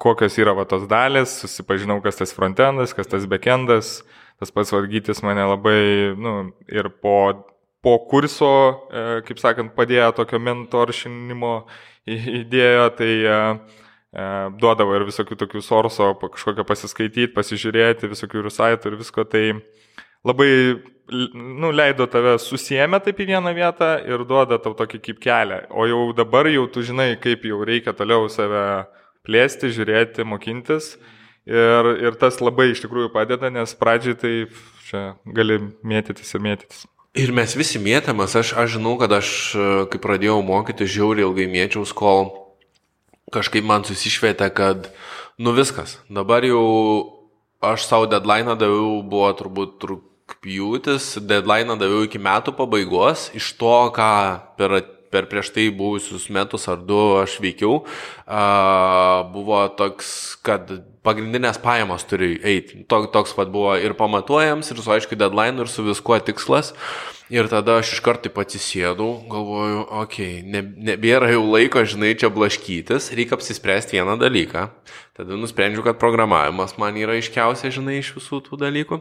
[0.02, 4.00] kokios yra va tos dalis, susipažinau, kas tas frontendas, kas tas backendas,
[4.42, 5.80] tas pats vargytis mane labai,
[6.18, 6.36] nu,
[6.68, 7.48] ir po
[7.82, 8.52] po kurso,
[8.94, 11.54] e, kaip sakant, padėjo tokio mentoršinimo
[12.06, 13.14] idėją, tai
[14.60, 19.42] duodavo ir visokių tokių sorso, kažkokio pasiskaityti, pasižiūrėti, visokių rusaitų ir visko, tai
[20.28, 20.50] labai,
[21.34, 25.62] nu, leido tave susiemę taip į vieną vietą ir duoda tau tokį kaip kelią.
[25.70, 28.86] O jau dabar jau tu žinai, kaip jau reikia toliau save
[29.26, 30.96] plėsti, žiūrėti, mokintis.
[31.46, 34.34] Ir, ir tas labai iš tikrųjų padeda, nes pradžiai tai
[34.86, 36.84] čia gali mėtytis ir mėtytis.
[37.18, 39.32] Ir mes visi mėtėmės, aš, aš žinau, kad aš,
[39.92, 42.30] kai pradėjau mokyti, žiauriai ilgai mėčiaus, kol
[43.34, 44.88] kažkaip man susišvietė, kad,
[45.36, 46.62] nu viskas, dabar jau
[47.62, 49.76] aš savo deadline daviau, buvo turbūt
[50.32, 56.68] rūpjūtis, deadline daviau iki metų pabaigos, iš to, ką per, per prieš tai buvusius metus
[56.68, 57.84] ar du aš veikiau,
[58.26, 60.70] a, buvo toks, kad
[61.02, 62.84] pagrindinės pajamos turi eiti.
[62.88, 66.72] Tok, toks pat buvo ir pamatuojams, ir su aiškiai deadline, ir su viskuo tikslas.
[67.32, 72.10] Ir tada aš iš karto taip atsisėdau, galvoju, okei, okay, ne, nebėra jau laiko, žinai,
[72.20, 74.66] čia blaškytis, reikia apsispręsti vieną dalyką.
[75.16, 79.00] Tada nusprendžiau, kad programavimas man yra iškiausia, žinai, iš visų tų dalykų.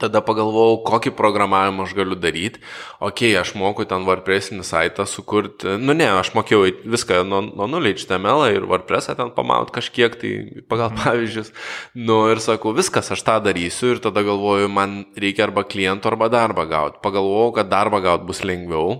[0.00, 2.62] Tada pagalvojau, kokį programavimą aš galiu daryti.
[3.04, 5.76] Ok, aš moku ten WordPressinį saitą sukurti.
[5.80, 10.32] Nu ne, aš mokėjau viską nuo, nuo nulio HTML ir WordPressą ten pamaut kažkiek, tai
[10.72, 11.52] pagal pavyzdžius.
[12.00, 16.30] Nu ir sakau, viskas, aš tą darysiu ir tada galvoju, man reikia arba klientų, arba
[16.32, 17.00] darbą gauti.
[17.04, 18.98] Pagalvojau, kad darbą gauti bus lengviau.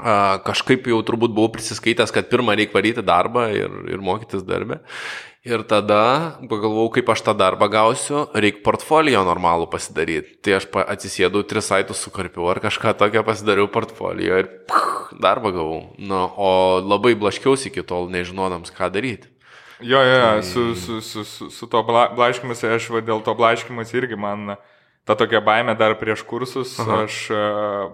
[0.00, 4.80] Kažkaip jau turbūt buvau prisiskaitęs, kad pirmą reikia varyti darbą ir, ir mokytis darbę.
[5.40, 10.34] Ir tada pagalvojau, kaip aš tą darbą gausiu, reikia portfolio normalų pasidaryti.
[10.44, 15.78] Tai aš atsisėdau, tris saitus sukarpiau ar kažką tokio pasidariau portfolio ir puh, darbą gavau.
[15.96, 16.50] Nu, o
[16.84, 19.32] labai blaškiausi iki tol, nežinodams, ką daryti.
[19.80, 23.32] Jo, jo, jo, su, su, su, su, su to bla- blaškymusi, aš va, dėl to
[23.32, 24.58] blaškymusi irgi man
[25.08, 27.06] ta tokia baime dar prieš kursus, Aha.
[27.06, 27.88] aš uh,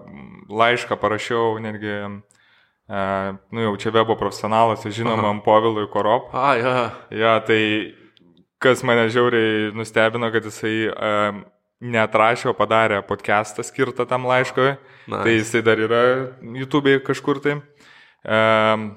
[0.51, 1.95] laišką parašiau netgi,
[2.87, 6.29] nu jau čia webo profesionalas, žinomam Povilui Korop.
[6.31, 6.75] A, ja.
[7.11, 7.61] Jo, tai
[8.63, 11.41] kas mane žiauriai nustebino, kad jisai um,
[11.83, 14.77] neatrašė, o padarė podcastą skirtą tam laiškui.
[15.07, 15.19] Nice.
[15.19, 16.05] Tai jisai dar yra
[16.41, 17.59] YouTube'e kažkur tai.
[18.23, 18.89] Um,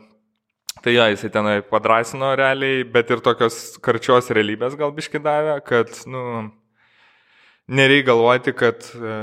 [0.81, 5.90] Tai jo, jisai tenai padrasino realiai, bet ir tokios karčios realybės gal biški davė, kad,
[6.09, 6.22] nu,
[7.68, 9.16] nereikia galvoti, kad e,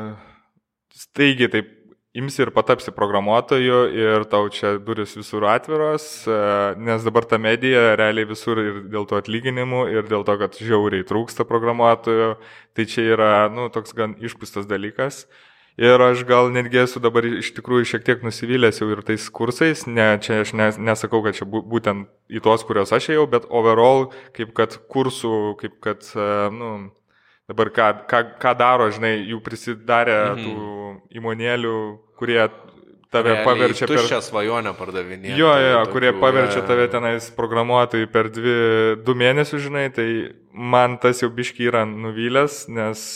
[0.93, 1.71] staigiai taip
[2.17, 6.37] imsi ir patapsi programuotoju ir tau čia duris visur atviros, e,
[6.81, 11.05] nes dabar ta medija realiai visur ir dėl to atlyginimų, ir dėl to, kad žiauriai
[11.07, 12.31] trūksta programuotojų,
[12.77, 15.25] tai čia yra, nu, toks gan išpūstas dalykas.
[15.77, 19.83] Ir aš gal netgi esu dabar iš tikrųjų šiek tiek nusivylęs jau ir tais kursais,
[19.85, 24.07] ne, čia aš nes, nesakau, kad čia būtent į tuos, kuriuos aš ėjau, bet overall,
[24.33, 26.71] kaip kad kursų, kaip kad, e, nu,
[27.45, 30.43] dabar ką, ką, ką daro, žinai, jų prisidarė mhm.
[30.47, 31.77] tų įmonėlių,
[32.19, 32.41] kurie
[33.11, 34.01] tave Realiai, paverčia per...
[34.01, 35.37] Tuščią svajonę pardavinėti.
[35.39, 38.57] Jo, jo, tokių, kurie paverčia tave tenais programuotojai per dvi,
[39.05, 40.07] du mėnesius, žinai, tai
[40.51, 43.07] man tas jau biški yra nuvylęs, nes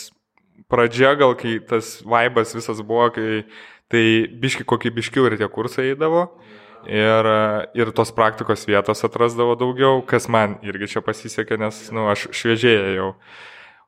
[0.72, 3.44] pradžia gal, kai tas vaibas visas buvo, kai
[3.92, 4.04] tai
[4.42, 6.30] biški kokybiškiau ir tie kursai eidavo.
[6.82, 7.28] Ir,
[7.78, 12.24] ir tos praktikos vietos atrasdavo daugiau, kas man irgi čia pasisekė, nes, na, nu, aš
[12.34, 13.12] šviežiai jau.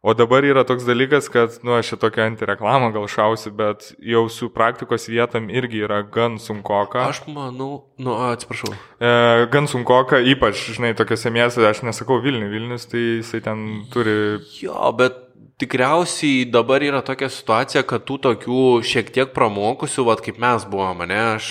[0.04, 4.26] O dabar yra toks dalykas, kad, nu, aš čia tokią antireklamą gal šausiu, bet jau
[4.28, 7.06] su praktikos vietom irgi yra gan sunkoka.
[7.08, 8.74] Aš manau, nu, atsiprašau.
[9.00, 9.12] E,
[9.54, 13.64] gan sunkoka, ypač, žinai, tokiuose miestuose, aš nesakau Vilnius, Vilnius, tai jisai ten
[13.94, 14.18] turi.
[14.60, 15.16] Jo, bet
[15.64, 21.08] tikriausiai dabar yra tokia situacija, kad tų tokių šiek tiek pramokusių, vad kaip mes buvome,
[21.08, 21.48] ne, aš,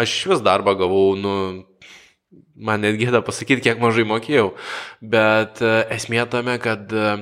[0.00, 1.36] aš vis darbą gavau, nu,
[2.56, 4.54] man net gėda pasakyti, kiek mažai mokėjau,
[5.04, 7.16] bet e, esmė tame, kad e,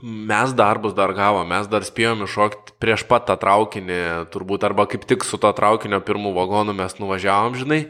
[0.00, 3.98] Mes darbus dar gavom, mes dar spėjom iššokti prieš pat tą traukinį,
[4.32, 7.82] turbūt, arba kaip tik su to traukinio pirmų vagonų mes nuvažiavom, žinai,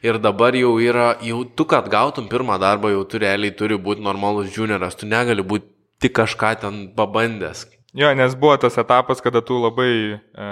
[0.00, 4.00] ir dabar jau yra, jau tu, kad gautum pirmą darbą, jau tu realiai turi būti
[4.00, 5.68] normalus junioras, tu negali būti
[6.00, 7.66] tik kažką ten pabandęs.
[7.92, 10.48] Jo, nes buvo tas etapas, kada tu labai e,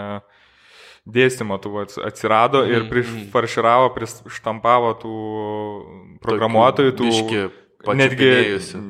[1.09, 5.17] dėstymo tų atsirado mm, ir prifarširavo, prištampavo tų
[6.21, 7.09] programuotojų, tų...
[7.09, 7.43] Biški
[7.87, 8.33] netgi,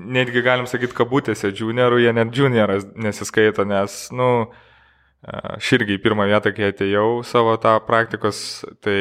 [0.09, 4.48] netgi galim sakyti, kabutėse juniorų, jie net junioras nesiskaito, nes, nu,
[5.22, 8.98] aš irgi į pirmą vietą, kai atėjau savo tą praktikos, tai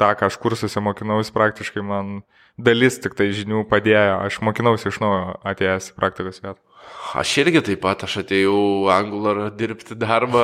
[0.00, 2.20] tą, ką aš kursuose mokinausi, praktiškai man
[2.56, 6.60] dalis tik tai žinių padėjo, aš mokinausi iš naujo atėjęs į praktikos vietą.
[7.16, 10.42] Aš irgi taip pat, aš atėjau Angularą dirbti darbą,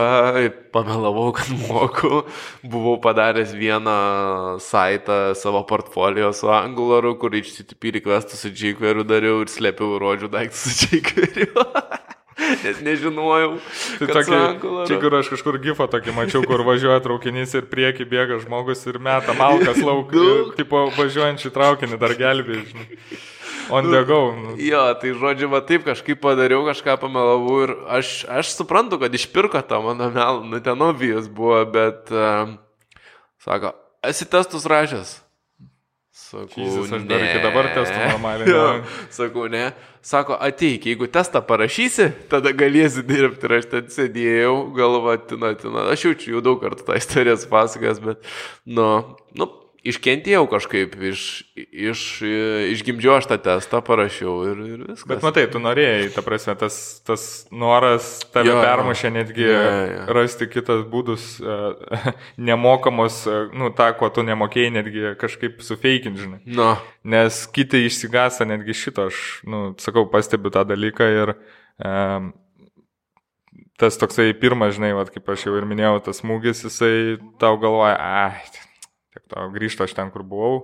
[0.73, 2.23] pamelavau, kad moku,
[2.63, 3.97] buvau padaręs vieną
[4.63, 10.79] saitą savo portfolio su Angularu, kur HTTP requestus su jQuery dariau ir slėpiau rodžių daiktus
[10.81, 11.51] su jQuery.
[12.63, 13.53] Nes nežinojau.
[14.01, 14.39] Tai tokį,
[14.89, 18.99] čia kur aš kažkur gifą tokį mačiau, kur važiuoja traukinys ir prieki bėga žmogus ir
[19.03, 20.15] meta malkas lauk,
[20.59, 22.89] tipo važiuojantį traukinį dar gelbėjai.
[23.73, 24.21] On the go.
[24.37, 24.55] Nu.
[24.61, 29.65] Jo, tai žodžiu, va taip kažkaip padariau, kažką pamelavau ir aš, aš suprantu, kad išpirko
[29.65, 32.53] tą mano melą, nu ten obvijas buvo, bet, uh,
[33.41, 33.73] sako,
[34.05, 35.23] esi testus rašęs.
[36.13, 38.53] Sakau, Jesus, aš dar iki dabar testų normaliai.
[38.53, 38.67] jo,
[39.13, 39.71] sakau, ne.
[40.05, 43.49] Sako, ateik, jeigu testą parašysi, tada galėsi dirbti.
[43.49, 45.87] Ir aš ten sėdėjau, galva, tina, tina.
[45.93, 48.33] Aš jaučiu jau daug kartų tą istoriją pasakęs, bet,
[48.69, 48.89] nu,
[49.39, 49.49] nu,
[49.87, 51.23] iškentėjau kažkaip, iš,
[51.57, 52.03] iš,
[52.73, 55.07] išgimdžiau aš tą testą, parašiau ir, ir viskas.
[55.11, 60.05] Bet matai, tu norėjai, ta prasme, tas, tas noras tave jo, permušė netgi jo, jo.
[60.19, 61.99] rasti kitas būdus, uh,
[62.51, 66.43] nemokamos, uh, nu, tą, ko tu nemokėjai, netgi kažkaip sufeikinti, žinai.
[66.47, 66.75] No.
[67.03, 71.37] Nes kiti išsigąsta netgi šito, aš, nu, sakau, pastebiu tą dalyką ir
[71.83, 72.33] um,
[73.83, 77.97] tas toksai pirmas, žinai, vat, kaip aš jau ir minėjau, tas smūgis, jisai tau galvoja,
[77.99, 78.69] ai,
[79.13, 80.57] Tiek to grįžto aš ten, kur buvau,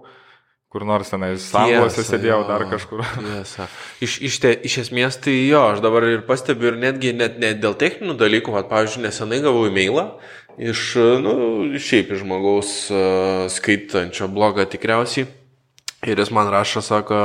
[0.72, 3.04] kur nors tenais sanglose sėdėjau jo, dar kažkur.
[3.26, 3.68] Tiesa.
[4.04, 7.61] Iš, iš, te, iš esmės tai jo, aš dabar ir pastebiu ir netgi net, net
[7.62, 10.08] dėl techninių dalykų, kad, pavyzdžiui, nesenai gavau e-mailą
[10.58, 10.84] iš,
[11.22, 11.34] nu,
[11.78, 15.28] šiaip iš žmogaus uh, skaitančio blogą tikriausiai.
[16.06, 17.18] Ir jis man rašo, sako,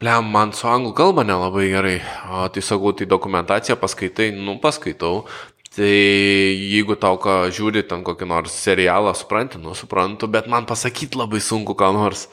[0.00, 1.98] Blem, man su anglų kalba nelabai gerai.
[2.32, 5.26] O tai sakau, tai dokumentaciją paskaitai, nu paskaitau.
[5.70, 11.20] Tai jeigu tau ką žiūri ten kokį nors serialą, supranti, nu suprantu, bet man pasakyti
[11.20, 12.26] labai sunku ką nors.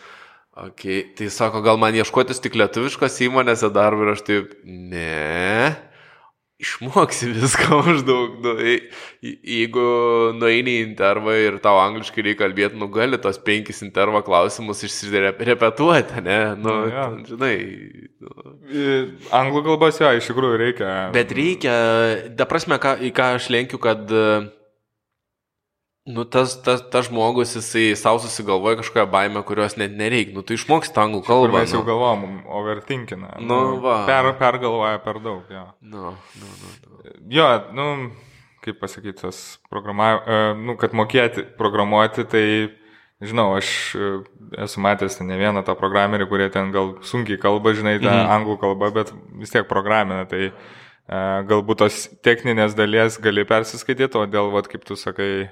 [0.58, 5.76] Okay, tai sako, gal man ieškotis tik lietuviškos įmonėse darbą ir aš taip, ne
[6.62, 8.38] išmoksi viską maždaug.
[8.44, 8.54] Nu,
[9.22, 9.86] jeigu
[10.38, 16.24] nueini į intervą ir tau angliškai reikia kalbėti, nu gali tos penkis intervą klausimus išsirepetuoti,
[16.26, 16.40] ne?
[16.58, 17.08] Nu, nu, ja.
[17.30, 17.56] žinai.
[18.24, 18.36] Nu.
[19.38, 20.92] Anglų kalbos, jo, iš tikrųjų reikia.
[21.16, 21.78] Bet reikia,
[22.38, 24.50] da prasme, ką, į ką aš lenkiu, kad uh,
[26.08, 30.38] Nu, tas, tas, tas žmogus, jisai savo susigalvoja kažkokią baimę, kurios net nereikia.
[30.38, 31.58] Nu, tu išmoksi tą anglų kalbą.
[31.60, 31.88] Mes jau nu.
[31.90, 32.24] galvom,
[32.60, 33.34] overthinkina.
[33.42, 33.98] Nu, nu, va.
[34.08, 35.66] Per, pergalvoja per daug, jo.
[35.84, 37.14] Nu, nu, nu, nu.
[37.34, 37.90] Jo, nu,
[38.64, 42.46] kaip pasakyti, tas programavimas, uh, nu, kad mokėti programuoti, tai
[43.28, 44.10] žinau, aš e,
[44.64, 48.34] esu matęs ne vieną tą programerį, kurie ten gal sunkiai kalba, žinai, tą mhm.
[48.36, 50.24] anglų kalbą, bet vis tiek programina.
[50.30, 50.54] Tai e,
[51.08, 55.48] galbūt tos techninės dalies gali persiskaityti, o dėl, vat, kaip tu sakai,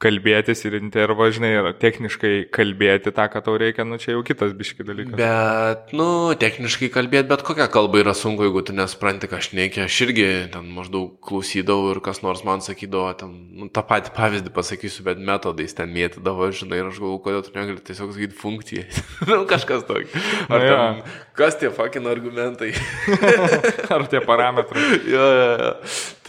[0.00, 4.54] kalbėtis ir intervo, žinai, ir techniškai kalbėti tą, ką tau reikia, nu čia jau kitas
[4.56, 5.16] biški dalykas.
[5.18, 9.84] Bet, nu, techniškai kalbėti, bet kokią kalbą yra sunku, jeigu tu nespranti kažneikia.
[9.90, 14.54] Aš irgi ten maždaug klausydavau ir kas nors man sakydavo, ten, nu, tą patį pavyzdį
[14.56, 18.86] pasakysiu, bet metodais ten mėtydavo, žinai, ir aš galvoju, kodėl tu negali tiesiog sakyti funkciją.
[19.30, 20.24] nu, kažkas tokio.
[20.48, 20.72] Ar ja.
[20.72, 21.04] ten,
[21.40, 22.70] kas tie fucking argumentai?
[23.96, 24.86] Ar tie parametrai?
[25.08, 25.74] jo, jo, jo.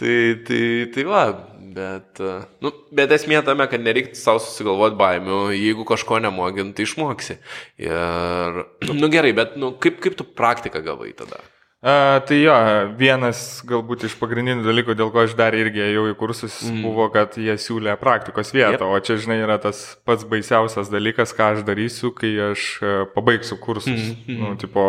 [0.00, 1.24] Tai, tai, tai va,
[1.72, 2.32] Bet, e,
[2.64, 7.38] nu, bet esmė tame, kad nereikia savo susigalvoti baimių, jeigu kažko nemogint, tai išmoksi.
[7.80, 8.62] Ir,
[9.00, 11.40] nu gerai, bet nu, kaip, kaip tu praktiką gavai tada?
[11.82, 12.54] A, tai jo,
[12.94, 16.82] vienas galbūt iš pagrindinių dalykų, dėl ko aš dar irgi ėjau į kursus, mm.
[16.86, 18.92] buvo, kad jie siūlė praktikos vietą, yep.
[18.94, 23.58] o čia, žinai, yra tas pats baisiausias dalykas, ką aš darysiu, kai aš e, pabaigsiu
[23.58, 23.98] kursus.
[23.98, 24.36] Mm -hmm.
[24.38, 24.84] Nu, tipo,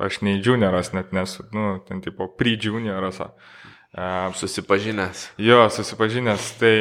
[0.00, 3.20] aš nei junioras net nesu, nu, ten tipo, pre-junioras.
[4.40, 5.28] Susipažinęs.
[5.36, 6.58] Jo, susipažinęs.
[6.58, 6.76] Tai,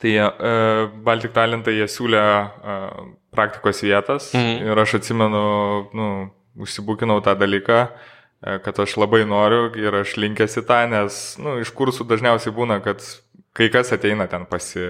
[0.00, 4.72] tai uh, Baltic Talentai jie siūlė uh, praktikos vietas mhm.
[4.72, 5.44] ir aš atsimenu,
[5.92, 6.08] nu,
[6.56, 8.11] užsibūkinau tą dalyką, uh,
[8.42, 12.80] kad aš labai noriu ir aš linkęs į tą, nes nu, iš kursų dažniausiai būna,
[12.84, 13.04] kad
[13.54, 14.82] kai kas ateina ten pasi,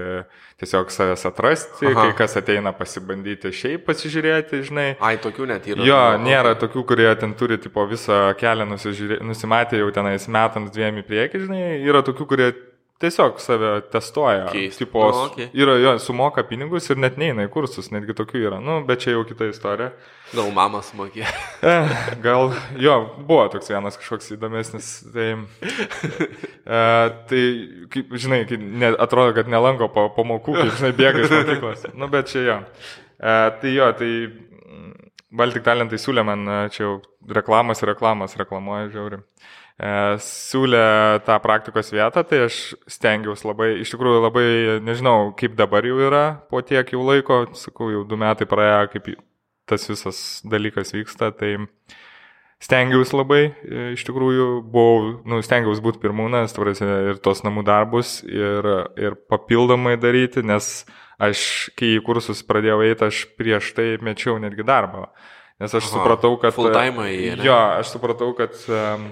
[0.62, 2.06] tiesiog savęs atrasti, Aha.
[2.06, 4.88] kai kas ateina pasibandyti šiaip pasižiūrėti, žinai.
[5.02, 5.86] Ai, tokių net yra.
[5.86, 11.08] Jo, nėra tokių, kurie ten turi tipo visą kelią nusimatę jau tenais metams dviem į
[11.08, 11.64] priekį, žinai.
[11.82, 12.52] Yra tokių, kurie
[13.02, 14.46] tiesiog save testuoja.
[14.78, 15.50] Tipo, no, okay.
[15.58, 18.62] Yra, jo, sumoka pinigus ir net neina į kursus, netgi tokių yra.
[18.62, 19.90] Nu, bet čia jau kita istorija.
[20.32, 21.26] Gal mama sumokė.
[21.62, 22.48] Eh, gal,
[22.82, 24.86] jo, buvo toks vienas kažkoks įdomesnis.
[25.14, 25.26] Tai,
[26.74, 26.80] e,
[27.30, 27.42] tai
[27.92, 31.86] kaip, žinai, kaip ne, atrodo, kad nelanko po pamokų, kaip, žinai, bėga iš mokyklos.
[32.02, 32.58] Nu, bet čia jo.
[33.14, 34.10] E, tai jo, tai
[35.38, 36.42] Baltic Talentai siūlė man,
[36.74, 36.92] čia jau
[37.30, 39.22] reklamos ir reklamos reklamuoja, žiauri.
[39.78, 40.84] E, siūlė
[41.28, 44.48] tą praktikos vietą, tai aš stengiausi labai, iš tikrųjų labai,
[44.82, 49.14] nežinau, kaip dabar jau yra, po tiek jau laiko, sakau, jau du metai praėjo, kaip
[49.72, 51.56] tas visas dalykas vyksta, tai
[52.62, 58.20] stengiausi labai, e, iš tikrųjų, buvau, nu, stengiausi būti pirmūnas, tvarasi ir tos namų darbus,
[58.28, 58.68] ir,
[59.00, 60.84] ir papildomai daryti, nes
[61.22, 65.08] aš, kai į kursus pradėjau eiti, aš prieš tai mečiau netgi darbą.
[65.62, 66.54] Nes aš Aha, supratau, kad...
[66.56, 67.18] Full time į.
[67.46, 69.10] Jo, aš supratau, kad um,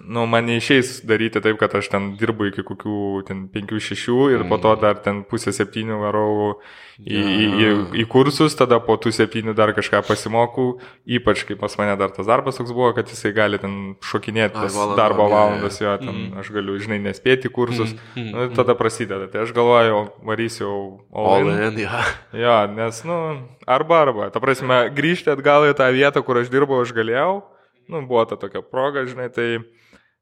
[0.00, 4.48] nu, man neišeis daryti taip, kad aš ten dirbu iki kokių 5-6 ir mm.
[4.50, 4.80] po to mm.
[4.82, 6.56] dar ten pusę 7 varau
[6.98, 7.22] į, ja.
[7.22, 7.68] į, į,
[8.02, 12.28] į kursus, tada po tų 7 dar kažką pasimokau, ypač kai pas mane dar tas
[12.28, 16.42] darbas toks buvo, kad jisai gali ten šokinėti tas valanda, darbo valandas, jo, ten mm.
[16.42, 18.18] aš galiu, žinai, nespėti kursus, mm.
[18.18, 18.34] Mm.
[18.34, 19.30] Nu, tada prasideda.
[19.30, 20.68] Tai aš galvoju, varysiu
[21.14, 21.64] all, all in.
[21.70, 22.04] in ja.
[22.44, 23.22] jo, nes, nu,
[23.68, 27.42] arba arba, ta prasme, grįžti atgal į tą vietą, kur aš dirbau, aš galėjau
[27.88, 29.58] nu, buvo ta tokia proga, žinai, tai,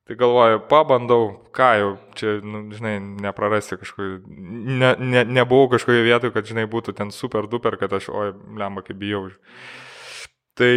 [0.08, 4.10] tai galvoju, pabandau, ką jau, čia, nu, žinai, neprarasti kažkokį,
[4.80, 8.84] ne, ne, nebuvau kažkoje vietoje, kad, žinai, būtų ten super duper, kad aš, oi, lemba,
[8.86, 9.28] kaip bijau.
[10.58, 10.74] Tai,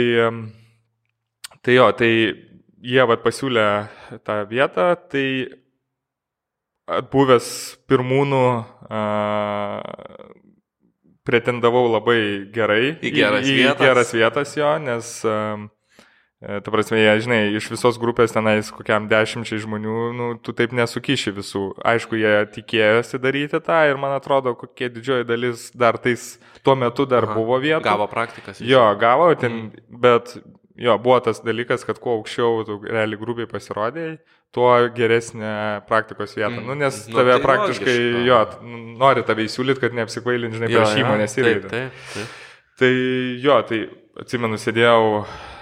[1.65, 2.11] tai jo, tai
[2.85, 3.67] jie vad pasiūlė
[4.27, 5.27] tą vietą, tai
[6.85, 7.47] atbuvęs
[7.89, 10.35] pirmūnų uh,
[11.25, 12.19] pretendavau labai
[12.53, 13.79] gerai į geras, į, vietas.
[13.81, 15.33] į geras vietas jo, nes E,
[16.45, 21.33] ta prasme, jie, žinai, iš visos grupės tenais kokiam dešimčiai žmonių, nu, tu taip nesukiši
[21.33, 21.63] visų.
[21.81, 27.07] Aišku, jie tikėjosi daryti tą ir man atrodo, kokie didžioji dalis dar tais tuo metu
[27.09, 27.85] dar Aha, buvo vietų.
[27.87, 28.61] Gavo praktikas.
[28.61, 29.87] Jo, gavo, ten, mm.
[30.03, 30.35] bet
[30.77, 34.19] jo, buvo tas dalykas, kad kuo aukščiau tu realiai grubiai pasirodėjai,
[34.53, 35.55] tuo geresnė
[35.89, 36.53] praktikos vieta.
[36.53, 36.67] Mm.
[36.69, 38.29] Nu, nes nu, tave tai praktiškai, logiška.
[38.29, 41.67] jo, nori tave įsiūlyti, kad neapsikvailint, žinai, prieš įmonės taip.
[42.75, 42.95] Tai
[43.41, 43.85] jo, tai
[44.19, 45.54] atsimenu, sėdėjau E,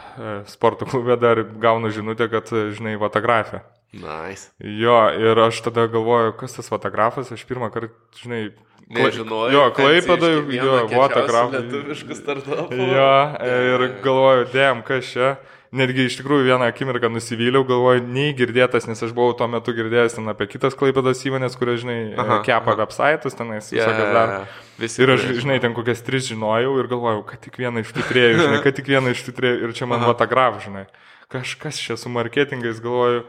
[0.49, 3.63] sporto klube dar gaunu žinutę, kad, e, žinai, fotografė.
[3.93, 4.49] Nice.
[4.58, 8.45] Jo, ir aš tada galvoju, kas tas fotografas, aš pirmą kartą, žinai,
[8.93, 9.52] Nežinojau.
[9.54, 11.54] Jo, Klaipėdai, jo, fotografas.
[11.56, 12.73] Lietuviškas startupas.
[12.78, 13.13] Jo,
[13.47, 15.30] ir galvoju, dėm, kas čia
[15.73, 20.17] netgi iš tikrųjų vieną akimirką nusivyliau, galvoju, nei girdėtas, nes aš buvau tuo metu girdėjęs
[20.17, 24.34] ten apie kitas klaipadas įmonės, kurie, žinai, aha, kepa websaitus, tenais yeah, visokias dar.
[24.82, 28.05] Visi ir aš, žinai, ten kokias tris žinojau ir galvojau, kad tik vieną iš tų
[28.09, 30.86] trejų, žinai, kad tik vieną iš tų trejų ir čia man fotograf, žinai.
[31.34, 33.26] Kažkas čia su marketingais galvoju,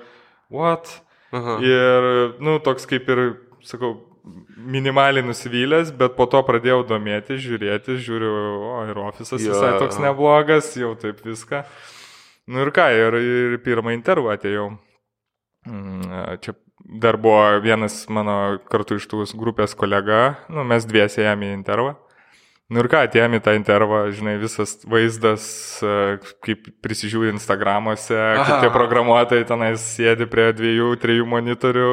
[0.53, 0.91] what?
[1.35, 1.59] Aha.
[1.65, 2.11] Ir,
[2.45, 3.25] nu, toks kaip ir,
[3.65, 3.97] sakau,
[4.57, 8.31] minimaliai nusivylęs, bet po to pradėjau domėti, žiūrėti, žiūriu,
[8.71, 11.65] o ir ofisas ja, visai toks neblogas, jau taip viską.
[12.47, 14.69] Nu ir ką, ir, ir pirmą intervą atėjau.
[15.65, 16.53] Mm, čia
[17.01, 21.95] dar buvo vienas mano kartu iš tų grupės kolega, nu, mes dviese jam į intervą.
[22.73, 25.45] Nu ir ką, atėjom į tą intervą, žinai, visas vaizdas,
[25.85, 31.91] e, kaip prisižiūri Instagramuose, kaip tie programuotojai tenais sėdi prie dviejų, trijų monitorių,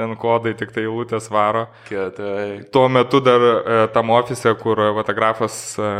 [0.00, 1.66] ten kodai tik tai lūtės varo.
[1.90, 2.64] Kietai.
[2.72, 5.92] Tuo metu dar e, tam ofise, kur fotografas e,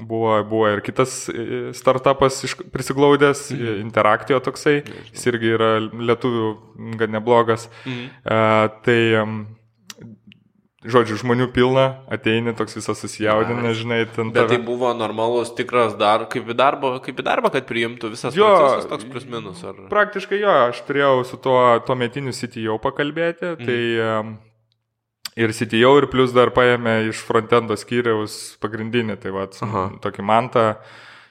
[0.00, 1.20] buvo, buvo ir kitas
[1.76, 2.40] startupas
[2.72, 3.80] prisiglaudęs, Mhm.
[3.84, 4.80] Interaktio toksai,
[5.12, 6.50] jis irgi yra lietuvių
[7.00, 7.68] gan neblogas.
[7.84, 8.06] Mhm.
[8.84, 9.00] Tai,
[10.84, 15.92] žodžiu, žmonių pilna, ateini toks visas susijaudinęs, žinai, ten Bet tai tave- buvo normalus, tikras
[16.00, 19.60] dar, kaip į darbą, kaip į darbą, kad priimtų visas Jo, procesas toks plus minus.
[19.64, 19.74] Ar...
[19.92, 23.66] Praktiškai jo, aš turėjau su tuo tuo metiniu CTO pakalbėti, Mhm.
[23.66, 23.80] tai
[25.36, 30.64] ir CTO ir plus dar paėmė iš frontendo skyriaus pagrindinį, tai va, tokį mantą,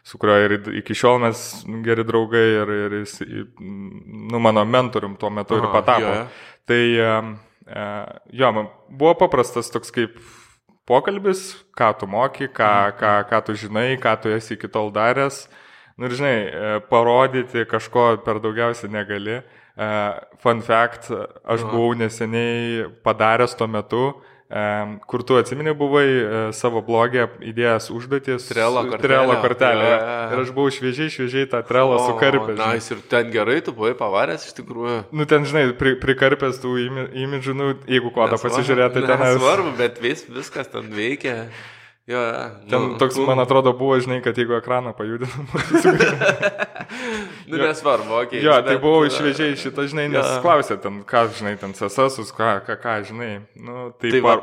[0.03, 3.19] su kuriuo ir iki šiol mes geri draugai ir, ir jis,
[3.59, 6.01] nu, mano mentorium tuo metu ir Aha, patapo.
[6.01, 6.27] jo, jo.
[6.69, 6.83] Tai
[8.33, 10.17] jo, man buvo paprastas toks kaip
[10.89, 15.47] pokalbis, ką tu moki, ką, ką, ką tu žinai, ką tu esi iki tol daręs.
[15.99, 19.37] Nu ir žinai, e, parodyti kažko per daugiausiai negali.
[19.39, 19.89] E,
[20.41, 21.11] Fun fact,
[21.43, 24.38] aš buvau neseniai padaręs tuo metu, e,
[25.05, 26.23] kur tu atsimeni buvai e,
[26.57, 28.47] savo blogę įdėjęs užduotis.
[28.49, 29.03] Trello kortelę.
[29.03, 29.83] Trello kortelę.
[29.85, 29.91] Jo.
[29.91, 30.29] jo, jo.
[30.33, 32.57] Ir aš buvau šviežiai, šviežiai tą trelą sukarpęs.
[32.57, 34.95] Na, jis ir ten gerai, tu buvai pavaręs iš tikrųjų.
[35.13, 39.37] Nu, ten, žinai, pri, prikarpęs tų imi- imidžų, nu, jeigu kodą pasižiūrėti, tai ten...
[39.37, 41.43] Svarbu, bet vis, viskas ten veikia.
[42.09, 43.27] Jo, jo, Ten nu, toks, cool.
[43.29, 45.45] man atrodo, buvo, žinai, kad jeigu ekraną pajudinam.
[47.49, 48.41] Nu, nesvarbu, okei.
[48.43, 50.39] jo, tai bet, buvau e, šviežiai šitą, žinai, nes jo.
[50.41, 53.29] klausė ten, ką, žinai, ten sesasus, ką, ką, ką, žinai.
[53.57, 54.35] Nu, tai, Tai va,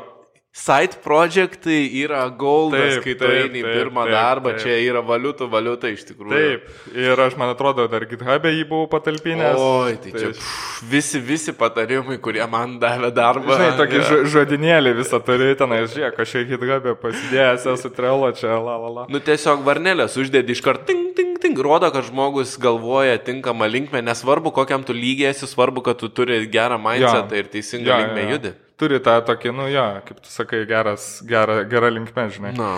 [0.57, 4.63] side projectai yra goldas, Taip, kai tu eini pirmą taip, darbą, taip.
[4.63, 6.33] čia yra valiutų valiuta iš tikrųjų.
[6.33, 9.59] Taip, ir aš, man atrodo, dar GitHub'e jį buvau patalpinęs.
[9.61, 13.53] Oi, tai čia pff, visi, visi patarimai, kurie man davė darbą.
[13.53, 18.57] Žinai, tokį žo- žodinėlį visą turi tenai, žiūrėk, aš čia GitHub'e pasidėjęs esu trelo čia,
[18.57, 19.07] la la la.
[19.13, 24.01] Nu tiesiog varnelės uždėdi iš karto, ting, ting, ting, rodo, kad žmogus galvoja tinkamą linkmę,
[24.09, 28.23] nesvarbu, kokiam tu lygiai esi, svarbu, kad tu turi gerą mindsetą ir teisingą Jo, linkmę
[28.25, 28.31] jo.
[28.39, 28.57] judi.
[28.77, 32.53] Turi tą tokį, nu jo, kaip tu sakai, geras, gera, gera linkme, žinai.
[32.57, 32.75] Na,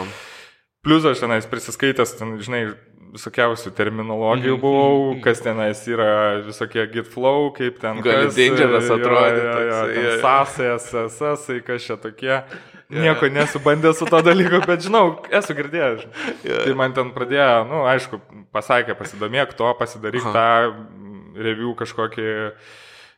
[0.80, 2.62] Plius aš tenais prisiskaitęs, ten, žinai,
[3.14, 8.76] visokiausių terminologijų Mhm, buvau, kas tenais yra visokie gitflow, kaip ten toksai, ten
[9.98, 10.18] jo.
[10.24, 12.36] Sąsajas, SSS, kas čia tokie.
[12.90, 16.06] Nieko nesu bandęs su to dalyku, bet žinau, esu girdėjęs.
[16.46, 16.62] žinai.
[16.66, 18.22] Tai man ten pradėjo, nu, aišku,
[18.56, 20.34] pasakė, pasidomėk to, pasidaryk Aha.
[20.34, 22.30] tą mm, review kažkokį.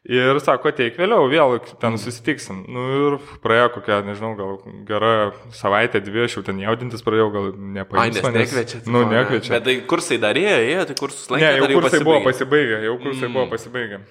[0.10, 2.64] Ir sako, ateik vėliau, vėl ten susitiksim.
[2.74, 4.56] Nu ir praėjo kokia, nežinau, gal
[4.88, 5.12] gera
[5.54, 8.16] savaitė, dvi, aš jau ten jaudintis pradėjau, gal ai, nepavyks.
[8.18, 8.80] nes nekviečia.
[8.90, 9.52] Nu, tipo, nekviečia.
[9.54, 11.46] Bet tai kursai darėjo, ėjo, tai kursus lankė.
[11.46, 12.32] Ne, jau kursai buvo pasibaigė?
[12.32, 13.34] pasibaigę, jau kursai Mm.
[13.38, 14.02] buvo pasibaigę.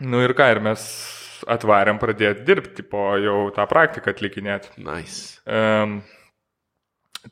[0.00, 0.88] Nu ir ką, ir mes
[1.46, 4.72] atvarėm pradėti dirbti, po jau tą praktiką atlikinėti.
[4.80, 5.40] Nice.
[5.44, 5.98] Um,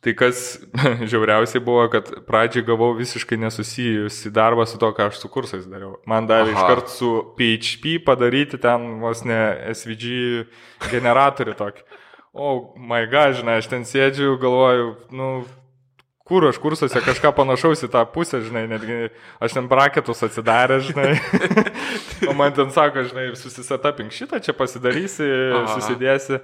[0.03, 0.45] tai kas
[1.11, 5.99] žiauriausiai buvo, kad pradžiai gavau visiškai nesusijusi darbą su to, ką aš su kursais dariau.
[6.11, 9.41] Man davė iškart su PHP padaryti ten vos ne
[9.75, 10.47] SVG
[10.91, 11.85] generatorių tokį.
[12.35, 15.29] O, oh, my god, žinai, aš ten sėdžiu, galvoju, nu,
[16.27, 21.13] kur aš kursuose kažką panašaus į tą pusę, žinai, netgi aš ten braketus atsidarę, žinai.
[22.31, 25.29] o man ten sako, žinai, susisetapink šitą, čia pasidarysi,
[25.61, 25.77] Aha.
[25.77, 26.41] susidėsi.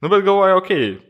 [0.00, 1.07] Nu, bet galvoju, okei, okay,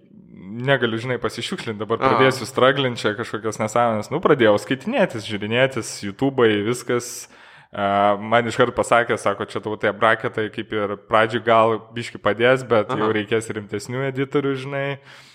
[0.58, 4.10] negaliu, žinai, pasišiukšlinti, dabar pradėsiu straglinti čia kažkokias nesąmonės.
[4.12, 7.28] Nu, pradėjau skaitinėtis, žiūrinėtis, YouTube'ai, viskas.
[7.68, 12.88] Man iškart pasakė, sako, čia tavo tie braketai kaip ir pradžiui gal biški padės, bet
[12.88, 12.96] Aha.
[12.96, 14.86] jau reikės rimtesnių editorių, žinai.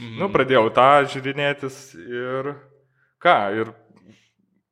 [0.01, 0.17] Mhm.
[0.17, 2.55] Nu, pradėjau tą žiūrinėtis ir
[3.21, 3.69] ką, ir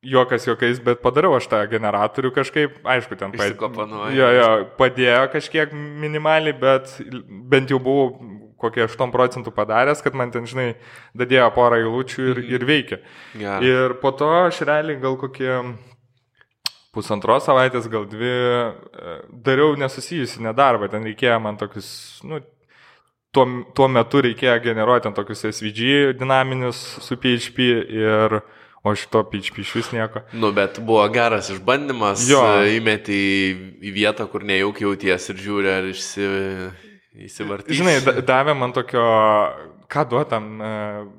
[0.02, 4.18] juokas juokais, bet padariau aš tą generatorių kažkaip, aišku, ten pa- Išsikopanuoji.
[4.18, 4.50] Jo, jo,
[4.82, 6.96] padėjo kažkiek minimaliai, bet
[7.54, 8.18] bent jau buvau
[8.62, 10.76] kokie 8 procentų padaręs, kad man ten, žinai,
[11.18, 12.54] dadėjo porą eilučių ir, Mhm.
[12.54, 13.00] ir veikia.
[13.36, 13.64] Gerai.
[13.74, 15.52] Ir po to aš realiai gal kokie
[16.94, 22.42] pusantros savaitės, gal dvi, e, dariau nesusijusi nedarbą, ten reikėjo man tokius, nu,
[23.32, 28.42] tuo, tuo metu reikėjo generuoti ten tokius SVG dinaminius su PHP ir,
[28.84, 30.24] o šito PHP iš vis nieko.
[30.34, 32.42] Nu, bet buvo geras išbandymas, Jo.
[32.60, 33.16] e, įmeti
[33.80, 36.28] į, vietą, kur nejauk jauties ir žiūri, ar išsi,
[37.16, 37.76] įsivartys.
[37.76, 39.02] Žinai, da, davė man tokio,
[39.92, 40.70] ką duotam, e,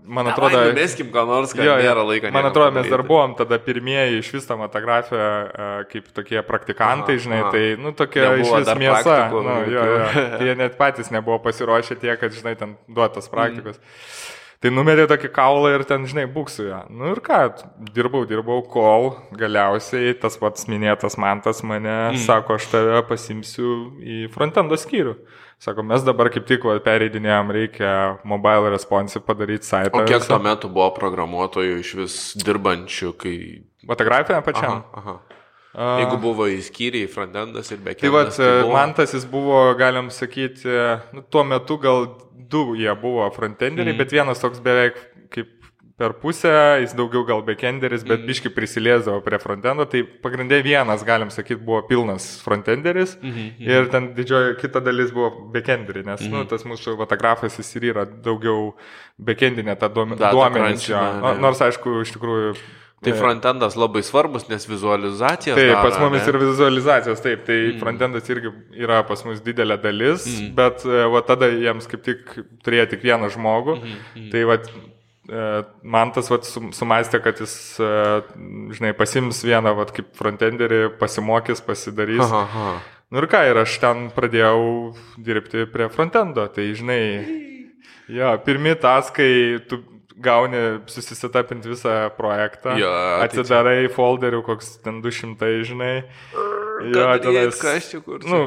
[0.09, 0.57] man atrodo...
[0.57, 1.85] Davai, Numeskim, ką nors, kad Jo, jo.
[1.85, 2.31] nėra laiko.
[2.33, 3.09] Man atrodo, mes dar padaryti.
[3.11, 7.51] buvom tada pirmieji iš vis tą fotografiją e, kaip tokie praktikantai, Aha, žinai, aha.
[7.53, 9.03] tai, nu, tokia iš vis mėsa.
[9.05, 9.99] praktikų Nu, jo, jokių.
[9.99, 10.29] jo.
[10.39, 13.77] Tai jie net patys nebuvo pasiruošę tie, kad, žinai, ten duotas praktikos.
[14.63, 16.85] Tai numetė tokį kaulą ir ten, žinai, būk su ją.
[16.95, 17.39] Nu ir ką,
[17.97, 22.21] dirbau, dirbau, kol galiausiai tas pats minėtas mantas mane mm.
[22.23, 25.17] sako, aš tave pasimsiu į frontendo skyrių.
[25.63, 27.91] Sako, mes dabar kaip tik va, pereidinėjom, reikia
[28.27, 29.99] mobile responsive padaryti saitą.
[29.99, 33.37] O kiek tuo metu buvo programuotojų iš vis dirbančių, kai...
[33.87, 34.83] Fotografija pačiam?
[34.95, 35.21] Aha, aha.
[35.73, 38.03] Jeigu buvo įskyriai frontendas ir backendas.
[38.03, 38.75] Tai va, tai buvo...
[38.75, 40.69] man tas jis buvo, galim sakyti,
[41.17, 42.11] nu, tuo metu gal
[42.53, 44.01] du jie buvo frontenderiai, mm.
[44.05, 45.01] bet vienas toks beveik
[45.33, 45.51] kaip
[46.03, 48.29] per pusę, jis daugiau gal backenderis, bet mm.
[48.31, 53.69] biški prisiliesdavo prie frontendo, tai pagrindė vienas, galim sakyti, buvo pilnas frontenderis mm -hmm.
[53.69, 56.39] ir ten didžioji kita dalis buvo backenderiai, nes, mm -hmm.
[56.39, 58.75] nu, tas mūsų fotografas jis ir yra daugiau
[59.19, 60.89] backendinė ta duomenys,
[61.41, 62.55] nors aišku, iš tikrųjų
[63.03, 65.57] Tai frontendas labai svarbus, nes vizualizacija.
[65.59, 67.81] Taip, daro, pas mumis ir vizualizacijos, taip, tai mm.
[67.83, 70.53] frontendas irgi yra pas mus didelė dalis, mm.
[70.59, 72.23] bet e, va tada jiems kaip tik
[72.63, 73.77] turėjo tik vieną žmogų.
[73.81, 73.99] Mm.
[74.21, 74.31] Mm.
[74.31, 75.51] Tai va, e,
[75.97, 77.93] man tas va, sumastė, kad jis, e,
[78.79, 82.23] žinai, pasims vieną, va, kaip frontenderį, pasimokys, pasidarys.
[82.29, 82.73] Aha, aha.
[83.13, 87.03] Nu ir ką, ir aš ten pradėjau dirbti prie frontendo, tai žinai,
[88.09, 89.33] jo, pirmi taskai,
[89.69, 89.83] tu
[90.23, 92.91] gauni susisitapinti visą projektą, jo,
[93.25, 93.95] atsidarai tai čia...
[93.97, 95.95] folderių, koks ten 200, žinai.
[96.93, 97.59] Jo, tenais.
[97.63, 98.23] Kas čia kur?
[98.27, 98.45] Nu,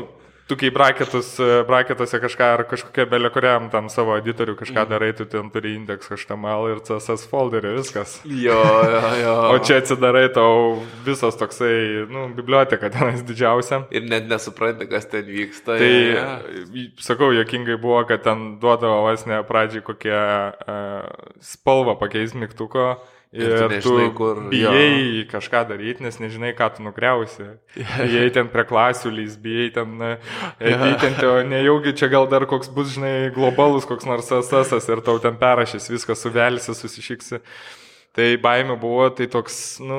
[0.48, 1.36] tu kai braketus,
[1.68, 4.90] braketuose kažką ar kažkokia belė kuriam tam savo editorių kažką mm.
[4.92, 8.20] darai, tu ten turi indeks HTML ir CSS folderį, viskas.
[8.26, 8.60] Jo,
[8.92, 9.34] jo, jo.
[9.56, 13.86] O čia atsidarai tau visas toksai, nu, biblioteka tenais didžiausia.
[13.96, 15.80] Ir net nesupranti, kas ten vyksta.
[15.82, 16.30] Tai, ja.
[17.02, 22.94] sakau, jokingai buvo, kad ten duodavo vos ne pradžiai kokią uh, spalvą pakeis mygtuko
[23.34, 24.42] Ir, ir tu, nežinai, kur.
[24.52, 25.24] Bijai jo.
[25.32, 27.48] kažką daryti, nes nežinai, ką tu nukriausi.
[27.76, 29.96] Bijai ten prie klasių lys, bijai ten,
[31.02, 35.40] ten nejaugi čia gal dar koks bus, žinai, globalus koks nors SS ir tau ten
[35.42, 37.42] perrašys, viską suvelsi, susišyksi.
[38.16, 39.98] Tai baimė buvo, tai toks, nu,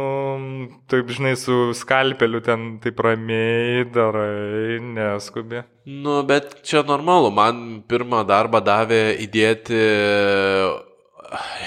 [0.88, 5.60] taip žinai, su skalpeliu ten taip ramiai darai, neskubi.
[5.84, 9.82] Nu, bet čia normalu, man pirmą darbą davė įdėti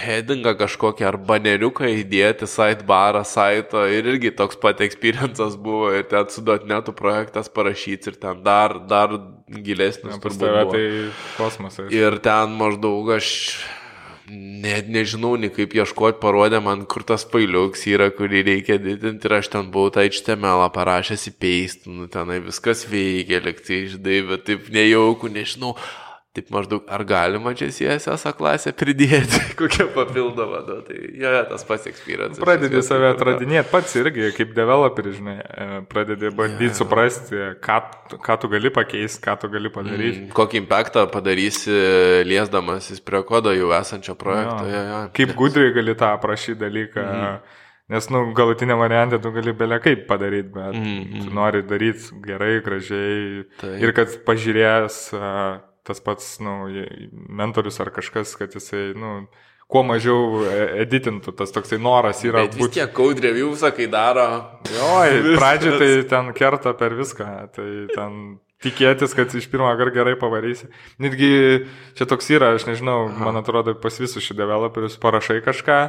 [0.03, 6.29] headingą kažkokį ar baneriuką įdėti, sidebarą, saito ir irgi toks pat experiences buvo ir ten
[6.33, 9.17] su dotnetu projektas parašyts ir ten dar, dar
[9.49, 10.15] gilesnis.
[10.15, 10.85] Ja, pas tave tai
[11.37, 11.91] kosmosas.
[11.93, 13.33] Ir ten maždaug aš
[14.29, 19.39] net nežinau, nei kaip ieškoti, parodė man, kur tas pailiuks yra, kurį reikia didinti ir
[19.39, 24.45] aš ten buvau tą HTML parašęs į paste, nu tenai viskas veikia, liktai išdai, bet
[24.49, 25.73] taip nejaukų, nežinau.
[26.29, 31.87] Taip maždaug, ar galima čia CSS klasę pridėti, kokią papildomą, nu, tai jo, tas pats
[31.89, 32.37] experience.
[32.43, 36.75] Pradedi save atradinėti pats irgi, kaip developeris, žinai, e, pradedi bandyti yeah.
[36.77, 37.77] suprasti, ką,
[38.21, 40.19] ką tu gali pakeisti, ką tu gali padaryti.
[40.27, 41.73] Mm, kokį impactą padarysi
[42.29, 44.67] liesdamasis prie kodo jau esančio projekto.
[44.69, 44.75] Ja.
[44.75, 44.99] Ja, ja.
[45.17, 47.07] Kaip gudriai gali tą aprašyti dalyką.
[47.09, 47.55] Mm.
[47.89, 51.25] Nes, nu, galutinė variantė tu gali belia kaip padaryti, bet mm, mm.
[51.25, 53.47] tu nori daryti gerai, gražiai.
[53.63, 53.79] Taip.
[53.81, 55.57] Ir kad pažiūrės uh,
[55.87, 56.65] tas pats, nu,
[57.11, 59.13] mentorius ar kažkas, kad jisai, nu,
[59.69, 62.47] kuo mažiau e, editintų, tas toksai noras yra.
[62.47, 64.27] Bet vis tiek code reviewsą, kai daro.
[64.73, 64.91] Jo,
[65.39, 68.21] pradžioje tai ten kerta per viską, tai ten
[68.63, 70.67] tikėtis, kad iš pirmo karto gerai pavarysi.
[70.99, 71.31] Netgi
[71.95, 73.29] čia toks yra, aš nežinau, Aha.
[73.29, 75.81] man atrodo, pas visus šių developerius parašai kažką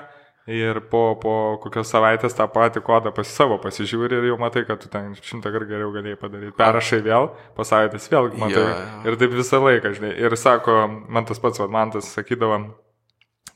[0.50, 1.32] Ir po, po
[1.62, 5.52] kokios savaitės tą patį kodą pas savo pasižiūri ir jau matai, kad tu ten šimtą
[5.54, 6.56] kartų geriau galėjai padaryti.
[6.58, 8.64] Perrašai vėl, po savaitės vėl matai.
[8.64, 9.00] Ja, ja.
[9.06, 10.14] Ir taip visą laiką, žinai.
[10.18, 12.58] Ir sako, man tas pats, man tas sakydavo,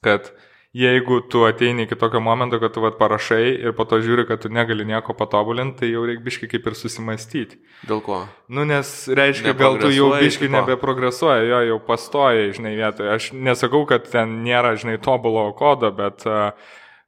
[0.07, 0.30] kad
[0.74, 4.42] jeigu tu ateini iki tokio momento, kad tu vat parašai ir po to žiūri, kad
[4.42, 7.59] tu negali nieko patobulinti, tai jau reikia biški kaip ir susimastyti.
[7.88, 8.24] Dėl ko?
[8.51, 13.12] Nu, nes reiškia, gal tu jau biški nebeprogresuoji, jo jau pastojai, žinai, vietoje.
[13.14, 16.26] Aš nesakau, kad ten nėra, žinai, tobulo kodo, bet,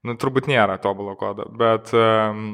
[0.06, 2.44] nu, turbūt nėra tobulo kodo, bet um,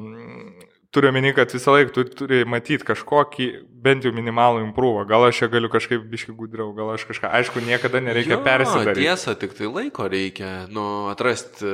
[0.93, 3.47] turiu omeny, kad visą laiką tu turi matyti kažkokį,
[3.83, 5.07] bent jau minimalų imprūvą.
[5.09, 9.07] Gal aš čia galiu kažkaip biški gudriau, gal aš kažką, aišku, niekada nereikia persidaryti.
[9.07, 11.65] Tiesa, tik tai laiko reikia, nu, atrasti,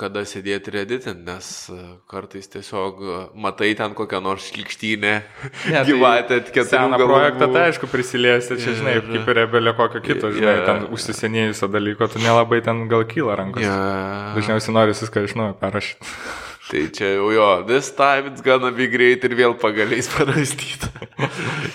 [0.00, 5.14] kada sėdėti ir editinti, nes e, kartais tiesiog e, matai ten kokią nors šlikštynę,
[5.62, 10.02] tai gyvatę, keturių seną projektą, tai aišku, prisiliesi, čia, žinai, ir, kaip ir belio kokio
[10.02, 10.64] kito, žinai, yeah.
[10.66, 13.62] ten užsisenėjusio dalyko, tu nelabai ten gal kyla rankos.
[13.62, 14.34] Yeah.
[14.34, 16.10] Dažniausiai nori viską iš naujo parašyti.
[16.74, 20.88] Tai čia jau jo, this time it's gonna be great ir vėl pagaliais parastyta.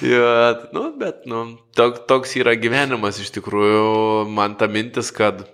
[0.03, 0.33] ja,
[0.75, 1.45] nu, bet, nu,
[1.79, 4.25] tok, toks yra gyvenimas iš tikrųjų.
[4.27, 5.45] Man ta mintis, kad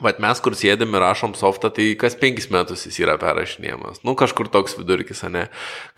[0.00, 4.00] Bet mes, kur sėdėm ir rašom softą, tai kas penkis metus jis yra perrašinėjamas.
[4.06, 5.48] Nu, kažkur toks vidurkis, ne?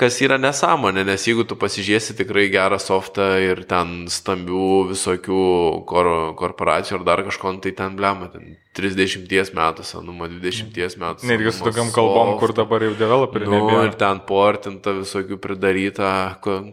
[0.00, 5.44] Kas yra nesąmonė, nes jeigu tu pasižiūrėsi tikrai gerą softą ir ten stambių visokių
[5.86, 11.28] kor korporacijų ar dar kažko, nu, tai ten blema, ten 30 metų senumo, 20 metų.
[11.28, 13.50] Netgi su tokiam kalbom, kur dabar jau developeriai.
[13.50, 13.86] Nu, nebėra.
[13.90, 16.10] ir ten portinta visokių pridaryta,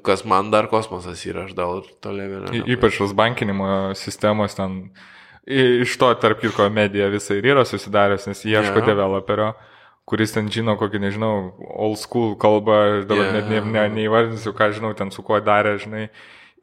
[0.04, 2.56] kas man dar kosmosas yra, aš toliau vėliau.
[2.56, 4.90] Y- Ypač tos bankinimo sistemos ten.
[4.96, 8.86] i- Iš to, tarp kitko, medija visai ir yra susidarius, nes ieško Jo.
[8.86, 9.54] developerio,
[10.06, 13.32] kuris ten žino kokį, nežinau, old school kalbą, aš dabar Jo.
[13.34, 16.10] net ne, ne, neįvardinsiu, ką žinau, ten su kuo darė, žinai.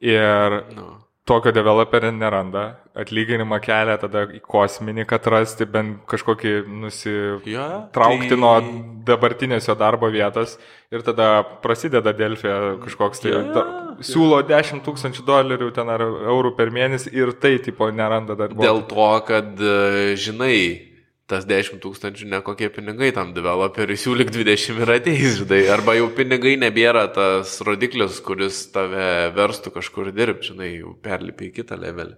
[0.01, 0.87] Ir Nu.
[1.27, 8.73] Tokio developerio neranda, atlyginimą kelia tada į kosminį, kad rasti bent kažkokį nusitraukti nuo tai-
[9.07, 10.57] dabartinės jo darbo vietos.
[10.91, 13.63] Ir tada prasideda Delfė kažkoks tai Jo, jo, da,
[13.99, 18.63] siūlo 10 tūkstančių dolerių ten ar eurų per mėnesį ir tai tipo neranda darbo.
[18.63, 20.86] Dėl to, kad, e, žinai,
[21.27, 26.55] tas 10 tūkstančių nekokie pinigai tam developeriui siūlyk 20 ir ateis, žinai, arba jau pinigai
[26.59, 32.15] nebėra tas rodiklis, kuris tave verstų kažkur dirbti, žinai, jau perlipi į kitą levelį.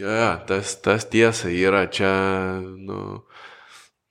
[0.00, 2.10] Jo, jo, tas, tas tiesa yra čia,
[2.58, 3.22] nu,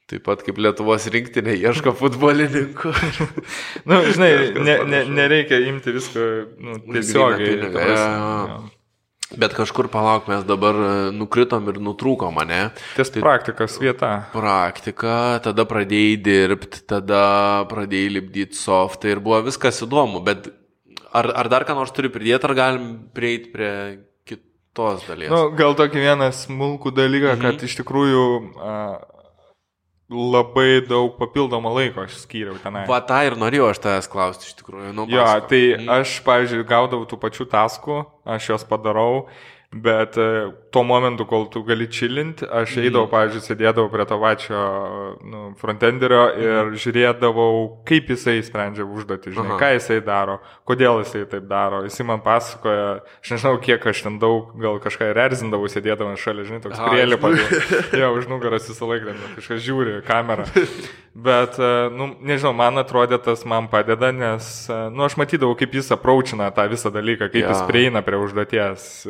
[0.08, 2.94] taip pat kaip Lietuvos rinktinė ieško futbolininkų.
[3.84, 4.32] Na, nu, žinai,
[4.64, 7.60] ne, ne, nereikia imti visko nu, tiesiogiai.
[7.76, 8.48] prasme, jo, jo.
[8.54, 8.83] jo.
[9.34, 12.60] Bet kažkur palauk, mes dabar e, nukritom ir nutrūkom mane.
[12.98, 14.28] Ties praktikos vieta.
[14.34, 17.24] praktika, tada pradėjai dirbti, tada
[17.72, 20.52] pradėjai lipdyti softą ir buvo viskas įdomu, bet
[21.14, 23.72] ar, ar dar ką nors turi pridėti, ar galim prieiti prie
[24.30, 25.34] kitos dalies?
[25.34, 27.44] Nu, gal tokį vieną smulkų dalyką, mhm.
[27.48, 28.24] kad iš tikrųjų
[28.60, 28.78] a,
[30.10, 32.84] labai daug papildomo laiko aš skyriau tenai.
[32.90, 34.92] Va tą ir norėjau aš tavęs klausti iš tikrųjų.
[34.94, 35.90] Nu, Jo, tai Mhm.
[35.90, 39.28] aš, pavyzdžiui, gaudavau tų pačių taskų, aš juos padarau,
[39.74, 42.84] bet e, tuo momentu, kol tu gali čilinti, aš Mhm.
[42.86, 44.62] eidavau, pavyzdžiui, sėdėdavau prie to pačio
[45.26, 46.76] nu, frontenderio ir Mhm.
[46.78, 49.60] žiūrėdavau, kaip jisai sprendžia užduotį, žinai, Aha.
[49.60, 51.84] ką jisai daro, kodėl jisai taip daro.
[51.84, 56.46] Jisai man pasakoja, aš nežinau, kiek aš ten daug, gal kažką ir erzindavau, sėdėdamas šalia,
[56.46, 58.00] žinai, toks prielį už padėjau.
[58.00, 60.46] Jo, už nugaras visą laiką, kažkas žiūri, kamera.
[61.16, 65.72] Bet, e, nu, nežinau, man atrodė tas man padeda, nes, e, nu, aš matydavau, kaip
[65.78, 67.50] jis apraučina tą visą dalyką, kaip Jo.
[67.54, 69.06] jis prieina prie užduoties.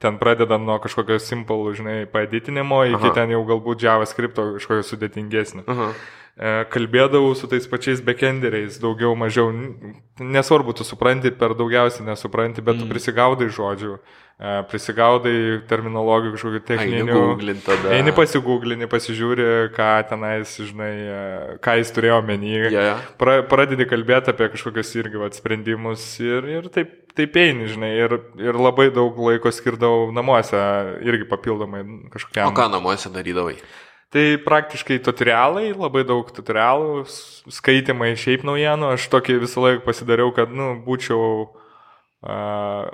[0.00, 3.16] Ten pradedant nuo kažkokio simple, žinai, paeditinimo, iki Aha.
[3.18, 5.66] ten jau galbūt JavaScript kažkokio sudėtingesnio.
[5.68, 5.90] Aha.
[6.40, 9.52] E, Kalbėdavau su tais pačiais backenderiais, daugiau mažiau,
[10.18, 13.98] nesvarbu, tu supranti, per daugiausiai nesupranti, bet tu prisigaudai žodžių,
[14.40, 17.16] prisigaudai terminologijų kažkokių techninių.
[17.92, 21.18] Eini pasigūglinį, pasižiūri, ką tenais, žinai, e,
[21.60, 22.54] ką jis turėjo omeny.
[22.72, 22.94] Jo.
[23.20, 28.16] Pra, pradedi kalbėti apie kažkokius irgi vat, sprendimus ir, ir taip, taip eini, žinai, ir,
[28.40, 30.62] ir labai daug laiko skirdavau namuose,
[31.04, 31.84] irgi papildomai
[32.14, 32.48] kažkokiam.
[32.48, 33.58] O ką namuose darydavai?
[34.10, 37.04] Tai praktiškai tutorialai, labai daug tutorialų,
[37.60, 42.88] skaitimai šiaip naujienų, aš tokį visą laiką pasidariau, kad, nu, būčiau uh,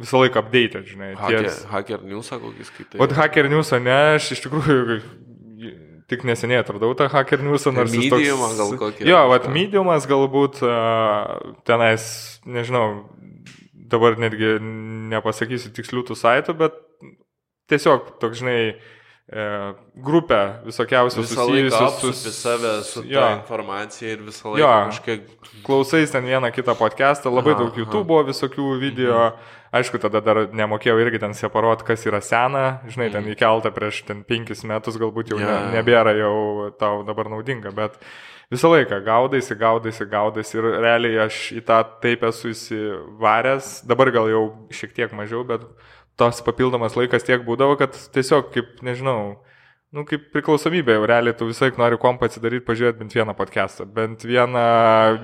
[0.00, 1.14] visą laiką update, žinai.
[1.18, 3.00] Hacker, ties- hacker newsą kokį skaitai?
[3.02, 5.00] Vat Hacker News, ne, aš iš tikrųjų
[6.10, 8.24] tik neseniai atradau tą Hacker News, nors jis toks...
[8.24, 12.06] Mediumą gal kokį Jo, vat mediumas galbūt uh, tenais,
[12.48, 12.86] nežinau,
[13.90, 14.56] dabar netgi
[15.12, 16.80] nepasakysiu tikslių tų saitų, bet
[17.70, 18.58] tiesiog toks, žinai,
[19.30, 19.46] e,
[20.06, 23.22] grupė visokiausių susijusių apsupi save su jo.
[23.22, 24.72] ta informacija ir visą laiką Jo.
[24.90, 25.28] kažkiek...
[25.66, 27.82] klausais ten vieną kitą podcastą, labai Aha, daug aha.
[27.84, 29.30] YouTube visokių video.
[29.70, 34.24] Aišku, tada dar nemokėjau irgi ten separuoti, kas yra sena, žinai, ten įkelta prieš ten
[34.26, 37.94] penkis metus, galbūt jau Jo, ne, nebėra jau tau dabar naudinga, bet
[38.50, 44.26] visą laiką gaudaisi, gaudaisi, gaudaisi ir realiai aš į tą taip esu įsivaręs, dabar gal
[44.32, 44.42] jau
[44.74, 45.62] šiek tiek mažiau, bet
[46.18, 49.38] tos papildomas laikas tiek būdavo, kad tiesiog kaip, nežinau,
[49.90, 54.22] Nu, kaip priklausomybė, jau realiai tu visai nori kompą atsidaryti, pažiūrėti bent vieną podcastą, bent
[54.22, 54.60] vieną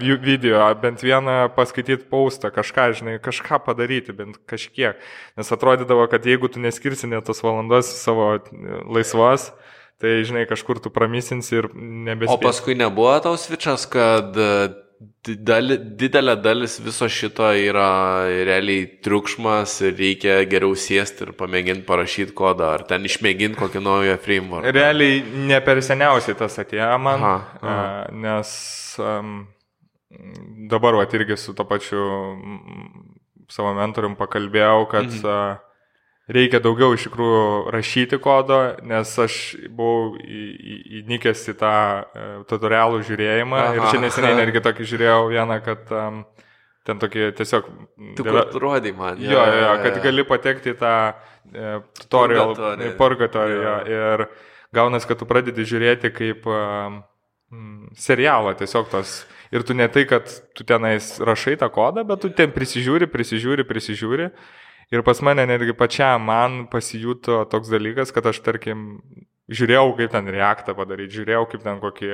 [0.01, 4.99] vi- video, bent vieną paskaityti paustą, kažką, žinai, kažką padaryti, bent kažkiek.
[5.39, 8.41] Nes atrodydavo, kad jeigu tu neskirsi net tos valandos savo
[8.91, 9.53] laisvos,
[10.03, 12.43] tai, žinai, kažkur tu pramisinsi ir O nebespėsi.
[12.43, 14.35] paskui nebuvo tau svičias, kad
[15.26, 17.88] didali, didelė dalis viso šito yra
[18.47, 24.16] realiai triukšmas ir reikia geriau sėsti ir pamėginti parašyti kodą, ar ten išmėginti kokį naują
[24.22, 24.70] framework.
[24.76, 25.20] Realiai
[25.51, 27.84] ne per seniausiai tas atėjo man, Aha, aha.
[28.12, 28.51] nes
[29.03, 29.36] um,
[30.70, 32.03] dabar, va, irgi su to pačiu
[33.53, 35.62] savo mentorium pakalbėjau, kad Mhm.
[36.33, 37.43] Reikia daugiau iš tikrųjų
[37.74, 39.37] rašyti kodo, nes aš
[39.70, 40.16] buvau
[41.03, 43.77] įnikęs į tą e, tutorialų žiūrėjimą Aha.
[43.77, 46.24] ir čia neseniai netgi tokį žiūrėjau vieną, kad um,
[46.87, 47.70] ten tokie tiesiog...
[48.18, 49.22] Deve- kur rodai man.
[49.22, 52.57] Jo, jo, jo, kad gali patekti į tą e, tutorial
[52.99, 53.79] Purgatoriją.
[53.87, 54.03] Jo.
[54.18, 54.27] ir
[54.74, 57.01] gaunas, kad tu pradedi žiūrėti kaip um,
[57.95, 59.22] serialą tiesiog tos.
[59.55, 60.27] Ir tu ne tai, kad
[60.59, 64.33] tu tenais rašai tą kodą, bet tu ten prisižiūri, prisižiūri, prisižiūri.
[64.95, 68.84] Ir pas mane netgi pačiam man pasijuto toks dalykas, kad aš, tarkim,
[69.47, 72.11] žiūrėjau, kaip ten reaktą padaryti, žiūrėjau, kaip ten kokį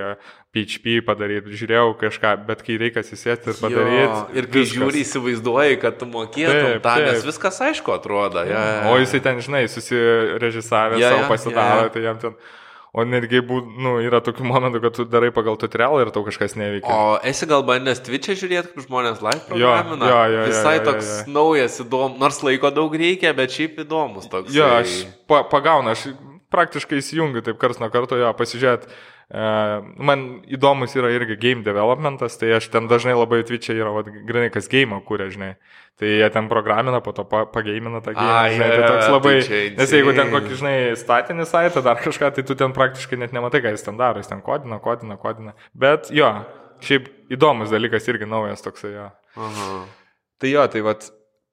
[0.52, 4.18] PHP padaryti, žiūrėjau kažką, bet kai reikia susėsti ir padaryti.
[4.40, 7.28] Ir kai žiūri, įsivaizduoji, kad tu mokėtum Taip, tą, nes taip.
[7.30, 8.44] viskas aišku atrodo.
[8.48, 11.88] Ja, ja, O jisai ten, žinai, susirežisavęs yeah, jo, savo pasidaro, jo.
[11.88, 11.94] yeah.
[11.96, 12.36] tai jam ten.
[12.92, 16.52] O netgi, bū, nu, yra tokių momentų, kad tu darai pagal tutorialą ir tau kažkas
[16.60, 16.92] neveikia.
[16.92, 20.10] O esi gal bandęs Twitch'e žiūrėti, kaip žmonės live Jo, programina?
[20.10, 21.32] jo, jo, jo, Visai jo, jo, toks jo.
[21.32, 24.52] naujas, įdomus, nors laiko daug reikia, bet šiaip įdomus toks.
[24.52, 26.04] Jo, aš pa, pagaunu, aš
[26.52, 28.84] praktiškai įsijungiu taip kars nuo karto, jo, pasižiūrėt.
[29.32, 34.10] Uh, man įdomus yra irgi game developmentas, tai aš ten dažnai labai Twitch'e yra, vat,
[34.28, 35.54] grinai, kas game kūrė, žinai.
[35.96, 38.28] Tai jie ten programina, po to pa, pageimina tą game.
[38.28, 39.32] Ai, žinai, tai toks labai...
[39.46, 43.32] tai nes jeigu ten kokį, žinai, statinį saitą, dar kažką, tai tu ten praktiškai net
[43.32, 45.56] nematai, ką jis ten daro, jis ten kodina, kodina, kodina.
[45.72, 46.28] Bet jo,
[46.84, 49.08] šiaip įdomus dalykas irgi naujas toksai jo.
[49.48, 49.70] Aha.
[50.44, 51.08] Tai jo, tai vad,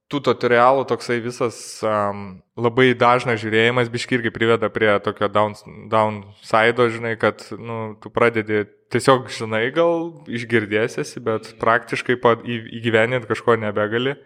[0.09, 5.55] tų tutorialų toksai visas um, labai dažnas žiūrėjimas biški irgi priveda prie tokio down,
[5.91, 14.17] downside, žinai, kad, nu, tu pradedi tiesiog, žinai, gal išgirdėsiesi, bet praktiškai įgyveninti kažko nebegali.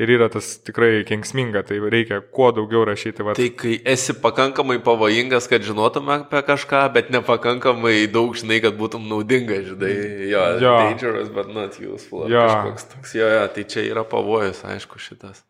[0.00, 3.24] Ir yra tas tikrai kengsminga, tai reikia kuo daugiau rašyti.
[3.26, 3.36] Vat.
[3.36, 9.04] Tai kai esi pakankamai pavojingas, kad žinotume apie kažką, bet nepakankamai daug žinai, kad būtum
[9.10, 9.92] naudingas, žinai.
[10.30, 10.72] Jo, Jo.
[10.86, 12.24] dangerous, but not useful.
[12.32, 12.46] Jo.
[12.48, 15.44] Kažkoks toks, jo, jo, tai čia yra pavojus, aišku, šitas.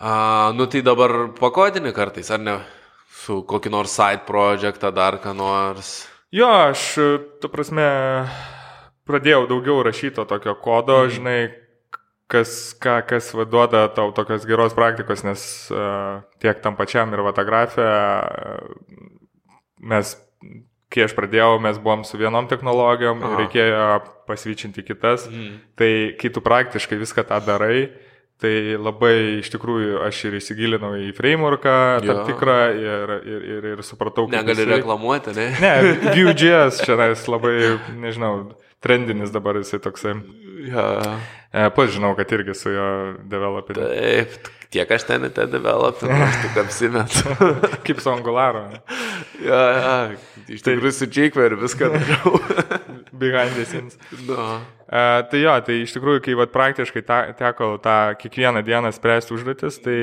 [0.00, 2.56] A, nu tai dabar pakodini kartais, ar ne?
[3.12, 6.06] Su kokį nors side projectą, dar ką nors.
[6.32, 6.88] Jo, aš,
[7.44, 7.84] tu prasme,
[9.04, 11.12] pradėjau daugiau rašyti to tokio kodo, mm.
[11.12, 11.40] žinai,
[12.28, 17.92] kas, ką, kas duoda tau tokios geros praktikos, nes uh, tiek tam pačiam ir fotografija,
[18.22, 19.06] uh,
[19.80, 20.14] mes,
[20.92, 23.36] kai aš pradėjau, mes buvom su vienom technologijom Aha.
[23.42, 23.86] reikėjo
[24.26, 25.60] pasvyčinti kitas, Mm.
[25.78, 27.88] tai kai tu praktiškai viską tą darai,
[28.36, 32.24] Tai labai iš tikrųjų aš ir įsigilinau į frameworką tam Jo.
[32.28, 35.46] tikrą ir, ir, ir, ir supratau, kad Negali jisai- reklamuoti, ne?
[35.56, 35.72] Ne,
[36.12, 37.54] Vue.js čia nes labai,
[37.96, 38.52] nežinau,
[38.86, 40.14] trendinis dabar jisai toksai.
[40.70, 40.86] Ja.
[41.50, 42.86] E, Pats žinau, kad irgi su jo
[43.30, 43.86] developeriu.
[43.90, 47.36] Taip, tiek aš ten te developinu, aš tik apsimetu.
[47.86, 48.66] Kaip su Angularo.
[49.44, 49.96] ja, ja,
[50.48, 52.38] iš tikrųjų su jQuery viską dariau.
[53.18, 53.98] Behind the scenes.
[54.28, 54.60] Na.
[54.86, 59.34] E, tai jo, tai iš tikrųjų, kai vat, praktiškai ta, teko tą kiekvieną dieną spręsti
[59.34, 59.96] užduotis, tai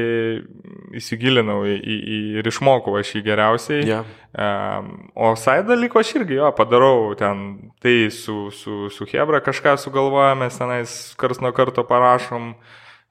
[0.99, 3.86] įsigilinau į, į, į, ir išmokau aš jį geriausiai.
[3.88, 4.01] Ja.
[4.34, 7.45] Um, o side dalyko aš irgi jo padarau ten,
[7.84, 12.51] tai su, su, su Hebra kažką sugalvojame, tenais kars nuo karto parašom.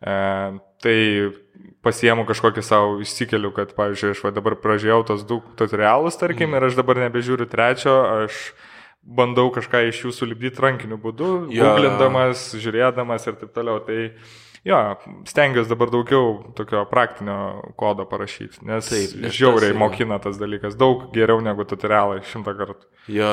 [0.03, 0.99] Um, tai
[1.83, 6.59] pasiemu kažkokį savo išsikeliu, kad, pavyzdžiui, aš va dabar pražiau tos du tutorialus, tarkim, mm.
[6.59, 8.45] ir aš dabar nebežiūriu trečio, aš
[9.03, 11.65] bandau kažką iš jų sulibdyti rankiniu būdu, Jo.
[11.73, 13.81] googlindamas, žiūrėdamas ir taip toliau.
[13.87, 13.99] Tai
[14.65, 14.79] jo,
[15.27, 17.37] stengiuosi dabar daugiau tokio praktinio
[17.79, 22.87] kodo parašyti, nes, Taip, žiauriai tas mokina tas dalykas, daug geriau negu tutorialai šimtą kartų.
[23.11, 23.33] Jo,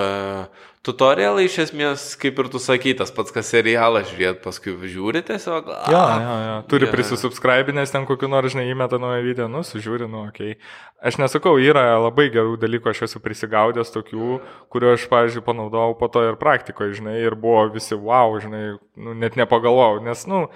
[0.87, 5.69] tutorialai iš esmės, kaip ir tu sakai, tas pats, kas serialą žiūrėt, paskui žiūri tiesiog.
[5.69, 6.55] a, Jo, jo, jo.
[6.71, 6.89] Turi Jo.
[6.89, 6.95] yeah.
[6.97, 10.55] prisisubscribinęs ten kokiu nors, žinai, įmeta naują video, nu, sužiūri, nu, okei.
[10.55, 10.73] Okay.
[10.99, 14.39] Aš nesakau, yra labai gerų dalykų, aš esu prisigaudęs tokių,
[14.73, 18.65] kuriuo aš, pavyzdžiui, panaudojau po to ir praktikoje, žinai, ir buvo visi, wow, žinai,
[18.99, 20.47] nu, net nepagalvojau, nes, nu,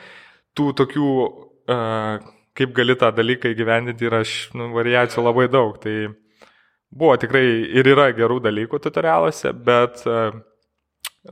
[0.57, 1.11] tų tokių,
[1.73, 2.17] uh,
[2.57, 4.23] kaip gali tą dalyką įgyvendinti, yra,
[4.57, 5.77] nu, variacijų labai daug.
[5.83, 5.95] Tai
[6.93, 7.45] buvo tikrai
[7.79, 10.35] ir yra gerų dalykų tutorialuose, bet uh,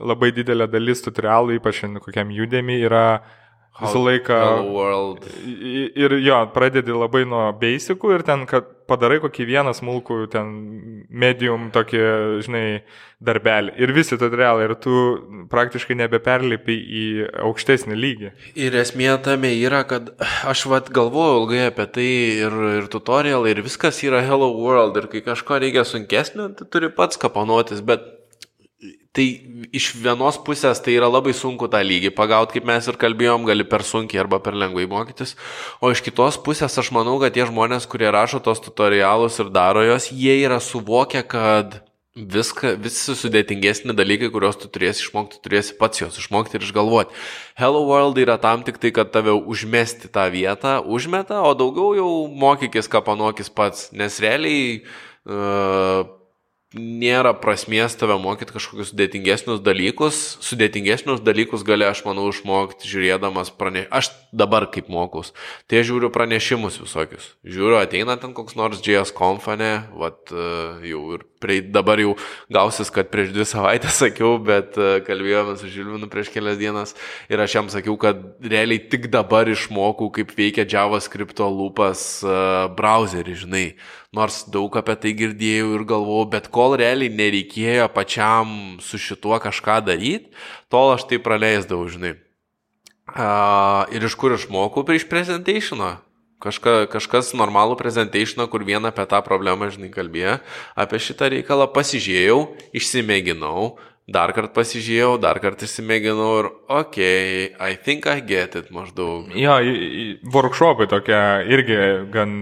[0.00, 3.22] labai didelė dalis tutorialų, ypač kokiam judėmi, yra
[3.80, 4.36] visą laiką...
[4.42, 5.26] Hello World.
[5.46, 10.50] I- Ir jo, pradedi labai nuo basicų ir ten, kad padarai kokį vieną smulkų, ten
[11.08, 12.00] medium tokį,
[12.44, 12.64] žinai,
[13.24, 13.72] darbelį.
[13.80, 14.92] Ir visi tutorialai, ir tu
[15.52, 17.04] praktiškai nebeperlipi į
[17.46, 18.32] aukštesnį lygį.
[18.60, 20.10] Ir esmė tame yra, kad
[20.50, 22.08] aš vat galvojau ilgai apie tai
[22.44, 26.90] ir, ir tutorial, ir viskas yra Hello World, ir kai kažko reikia sunkesnio, tai turi
[26.92, 28.04] pats kaponuotis, bet
[29.12, 29.26] tai
[29.76, 33.66] iš vienos pusės tai yra labai sunku tą lygį pagauti, kaip mes ir kalbėjom, gali
[33.68, 35.36] per sunkiai arba per lengvai mokytis,
[35.84, 39.84] o iš kitos pusės aš manau, kad tie žmonės, kurie rašo tos tutorialus ir daro
[39.84, 41.82] jos, jie yra suvokę, kad
[42.12, 47.16] Viską, visi sudėtingesni dalykai, kuriuos tu turėsi išmokti, tu turėsi pats juos išmokti ir išgalvoti.
[47.56, 52.10] Hello World yra tam tik tai, kad tave užmesti tą vietą, užmeta, o daugiau jau
[52.28, 54.82] mokykis, ką panokis pats, nes realiai
[55.24, 56.04] uh,
[56.76, 60.20] nėra prasmės tave mokyti kažkokius sudėtingesnius dalykus.
[60.44, 63.88] Sudėtingesnius dalykus gali, aš manau, išmokti žiūrėdamas praneš...
[63.92, 65.32] Aš dabar kaip mokus.
[65.70, 67.32] Tai žiūriu pranešimus visokius.
[67.44, 70.48] Žiūriu, ateina ten koks nors JS konfane, vat e,
[70.92, 72.14] jau ir prie, dabar jau
[72.52, 76.94] gausis, kad prieš dvi savaitės sakiau, bet e, kalbėjome su Žilvinu prieš kelias dienas
[77.32, 83.34] ir aš jam sakiau, kad realiai tik dabar išmokau, kaip veikia JavaScript lūpas uh, browserį,
[83.44, 83.64] žinai.
[84.14, 89.80] Nors daug apie tai girdėjau ir galvojau, bet kol realiai nereikėjo pačiam su šituo kažką
[89.88, 90.30] daryti,
[90.72, 92.14] tol aš tai praleisdavau, žinai.
[93.12, 95.96] Uh, ir iš kur išmokau prieš presentationą?
[96.42, 100.40] Kažka, kažkas normalų presentationą, kur vieną apie tą problemą, žinai, kalbėjo,
[100.74, 102.38] apie šitą reikalą pasižiūrėjau,
[102.74, 103.76] išsimėginau,
[104.10, 106.48] dar kartą pasižiūrėjau, dar kartą išsimėginau ir,
[106.80, 109.30] okay, I think I get it maždaug.
[109.38, 109.60] Jo,
[110.34, 111.78] workshopai tokia irgi
[112.12, 112.34] gan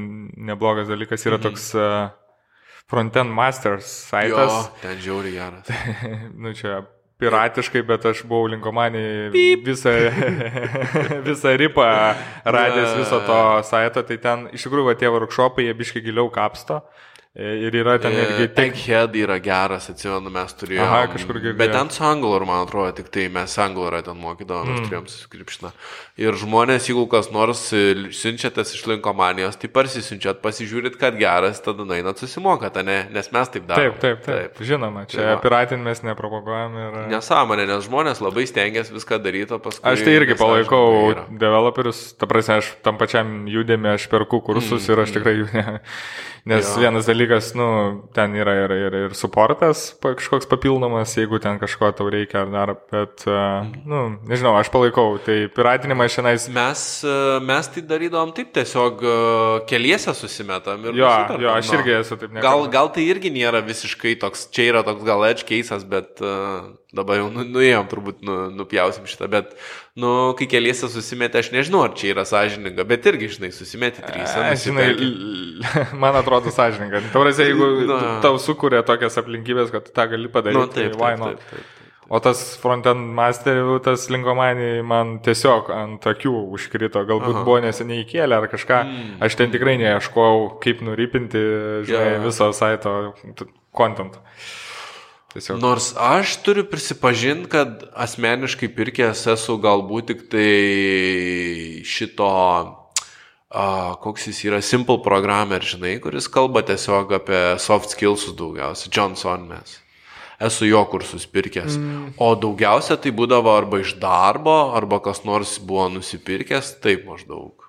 [0.49, 1.45] neblogas dalykas yra mhm.
[1.51, 2.09] toks uh,
[2.91, 4.57] front-end masters saitas.
[4.57, 5.69] Jo, ten žiauri geras.
[6.43, 6.81] nu čia
[7.21, 9.05] piratiškai, bet aš buvau linkomanį
[9.67, 9.93] visą,
[11.29, 11.87] visą ripą
[12.45, 16.81] radęs viso to saito, tai ten iš tikrųjų va, tie workshopai jie biškai giliau kapsto.
[16.81, 18.49] E, ir yra ten irgi...
[18.51, 18.73] Tik...
[18.75, 20.83] Egghead yra geras, atsimenu, mes turėjome.
[20.83, 21.59] Aha, kažkur girdėjau.
[21.61, 24.89] Bet ten su Angular, man atrodo, tik tai mes Angularą ten mokydavom, mes mm.
[24.89, 25.71] turėjom suskripšiną.
[26.21, 32.19] Ir žmonės, jeigu kas nors siunčiatės iš linkomanijos, tai parsisiunčiat, pasižiūrit, kad geras, tada einat
[32.19, 32.99] susimokat, ne?
[33.15, 33.95] Nes mes taip darome.
[33.95, 34.67] Taip, taip, taip, taip.
[34.67, 36.75] Žinoma, čia tai piratin mes nepropaguojam.
[36.83, 36.99] Ir...
[37.15, 39.87] Nesąmonė, nes žmonės labai stengiasi viską daryti, o paskui...
[39.95, 44.91] Aš tai irgi palaikau developerius, ta prasme, aš tam pačiam judėme, aš perku kursus mm.
[44.91, 45.79] ir aš tikrai jų ne
[46.45, 46.81] Nes jo.
[46.81, 47.20] vienas dalykas,
[47.59, 47.69] nu,
[48.17, 52.75] ten yra ir, ir, ir suportas kažkoks papildomas, jeigu ten kažko tau reikia ar dar,
[52.93, 56.55] bet, uh, nu, nežinau, aš palaikau, tai piratinimą šiandien.
[56.57, 56.85] Mes,
[57.47, 59.05] mes tai darydavom taip, tiesiog
[59.71, 61.01] keliese susimetam ir...
[61.01, 62.49] Jo, jo, aš irgi esu taip nekalbėjęs.
[62.49, 66.71] Gal, gal tai irgi nėra visiškai toks, čia yra toks gal edge case'as, bet uh,
[66.97, 69.53] dabar jau nu, nuėjom, turbūt nu, nupjausim šitą, bet,
[69.99, 74.37] nu, kai keliese susimetė, aš nežinau, ar čia yra sąžininga, bet irgi, žinai, susimetė trys.
[74.65, 74.89] Žinai,
[76.03, 77.05] man atrodo sąžininga.
[77.15, 78.01] Tavrasi, jeigu Na.
[78.25, 81.77] tau sukuria tokias aplinkybės, kad tą gali padaryti, nu, taip, tai taip, taip, taip, taip.
[82.11, 87.45] O tas frontend masterių, tas linkomanį man tiesiog ant akių užkrito, galbūt Aha.
[87.47, 88.79] buvo neseniai įkėlę ar kažką.
[88.83, 89.13] Mm.
[89.23, 91.45] Aš ten tikrai neieškojau, kaip nurypinti,
[91.87, 92.25] žinai, yeah.
[92.25, 92.97] viso saito
[93.71, 94.19] kontentą.
[95.31, 95.61] Tiesiog.
[95.63, 100.47] Nors aš turiu prisipažinti, kad asmeniškai pirkęs esu galbūt tik tai
[101.87, 102.31] šito,
[103.55, 109.47] uh, koks jis yra, Simple Programmer, žinai, kuris kalba tiesiog apie soft skillsus daugiausiai, Johnson
[109.53, 109.79] mes.
[110.41, 111.77] Esu jo kursus pirkęs.
[111.77, 112.13] Mm.
[112.19, 117.60] O daugiausia tai būdavo arba iš darbo, arba kas nors buvo nusipirkęs, taip maždaug.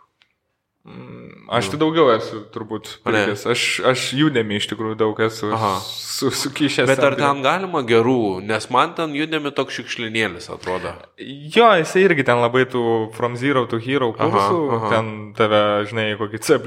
[0.81, 3.43] Mm, aš tai daugiau esu turbūt pirkęs.
[3.53, 5.51] Aš, aš judėmi iš tikrųjų daug esu
[5.85, 6.89] su, sukišęs.
[6.89, 10.95] Bet ar ten galima gerų, nes man ten judėmi toks šikšlinėlis atrodo.
[11.21, 12.81] Jo, jisai irgi ten labai tų
[13.13, 14.89] From Zero to Hero kursų, aha, aha.
[14.95, 15.61] ten tave,
[15.91, 16.57] žinai, kokį C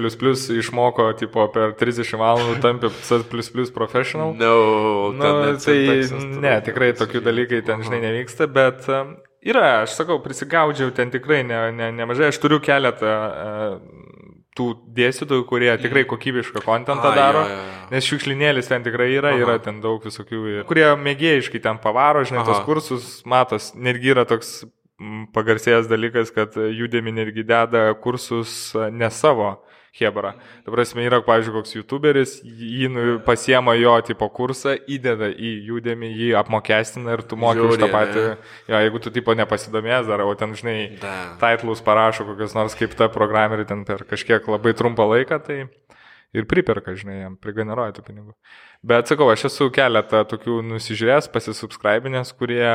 [0.61, 3.19] išmoko, tipo, per 30 valandų tampi C
[3.75, 4.31] professional.
[4.39, 6.07] No, nu, tai
[6.39, 11.43] ne, tikrai tokių dalykai ten, žinai, nevyksta, bet um, Yra, aš sakau, prisigaudžiau ten tikrai
[11.45, 14.04] ne, ne, nemažai, aš turiu keletą uh,
[14.55, 17.89] tų dėstytojų, kurie tikrai kokybišką kontentą A, daro, jo, jo, jo.
[17.91, 19.43] nes šiukšlinėlis ten tikrai yra, Aha.
[19.43, 22.53] yra ten daug visokių, kurie mėgėjiškai ten pavaro, žinai, Aha.
[22.53, 24.61] tos kursus, matos, netgi yra toks
[25.35, 29.57] pagarsėjęs dalykas, kad judėmi netgi deda kursus ne savo
[29.95, 30.33] Hebra.
[30.65, 36.11] Ta prasme, yra, pavyzdžiui, koks youtuberis, jį nu, pasiema jo tipo kursą, įdeda į judėmį,
[36.19, 38.25] jį apmokestina ir tu moki už tą patį.
[38.67, 40.77] Jo, jeigu tu tipo nepasidomės dar, o ten, žinai,
[41.43, 45.61] titlus parašo kokios nors kaip ta programerį ten per kažkiek labai trumpą laiką, tai
[46.35, 48.35] ir priperka, žinai, jam prigeneruoja tų pinigų.
[48.83, 52.67] Bet sakau, aš esu keletą tokių nusižiūrėjęs, pasisubscribinės, kurie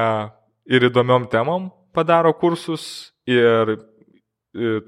[0.69, 3.75] ir įdomiom temom padaro kursus ir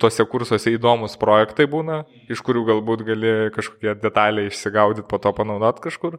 [0.02, 2.02] tuose kursuose įdomus projektai būna,
[2.34, 6.18] iš kurių galbūt gali kažkokie detaliai išsigaudyti, po to panaudot kažkur.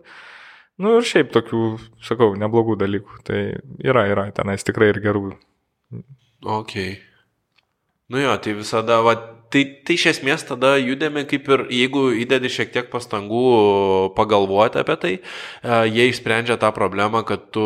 [0.80, 1.62] Nu ir šiaip tokių,
[2.03, 3.20] sakau, neblogų dalykų.
[3.26, 3.40] Tai
[3.84, 5.34] yra, yra tenais tikrai ir gerų.
[6.43, 6.76] Ok.
[8.12, 9.14] Nu jo, tai visada, va,
[9.53, 13.45] tai, tai iš esmės tada judėme kaip ir, jeigu įdedi šiek tiek pastangų
[14.16, 17.64] pagalvoti apie tai, e, jie išsprendžia tą problemą, kad tu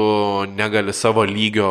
[0.53, 1.71] negali savo lygio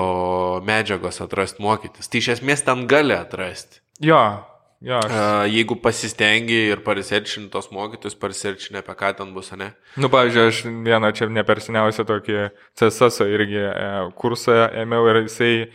[0.68, 2.10] medžiagos atrasti mokytis.
[2.10, 3.85] Tai iš esmės ten gali atrasti.
[4.04, 4.44] Jo,
[4.82, 5.00] jo.
[5.00, 5.16] Aš...
[5.52, 9.72] Jeigu pasistengi ir pariserčini tos mokytus, pariserčini apie ką ten bus, ne?
[9.96, 12.40] Nu, pavyzdžiui, aš vieną čia nepersiniausią tokį
[12.76, 13.90] CSS irgi e,
[14.20, 15.70] kursą ėmiau ir jisai e,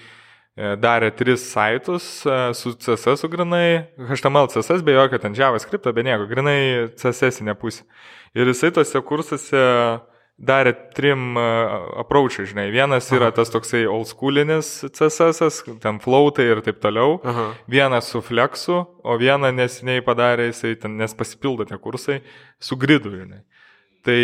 [0.82, 6.28] darė tris saitus e, su CSS grinai, HTML CSS be jokio ten JavaScript, be nieko,
[6.28, 6.60] grinai
[7.00, 7.88] CSS nepusė.
[8.36, 9.64] Ir jisai tose kursuose
[10.40, 12.66] darė trim apraučiai, žinai.
[12.72, 13.18] Vienas Aha.
[13.18, 17.18] yra tas toksai old schoolinis CSS, ten flautai ir taip toliau.
[17.24, 17.50] Aha.
[17.70, 22.20] Vienas su flexu, o vieną nesiniai padarė, jisai ten, nes pasipildo tie kursai,
[22.60, 23.44] su gridu, žinai.
[24.06, 24.20] Tai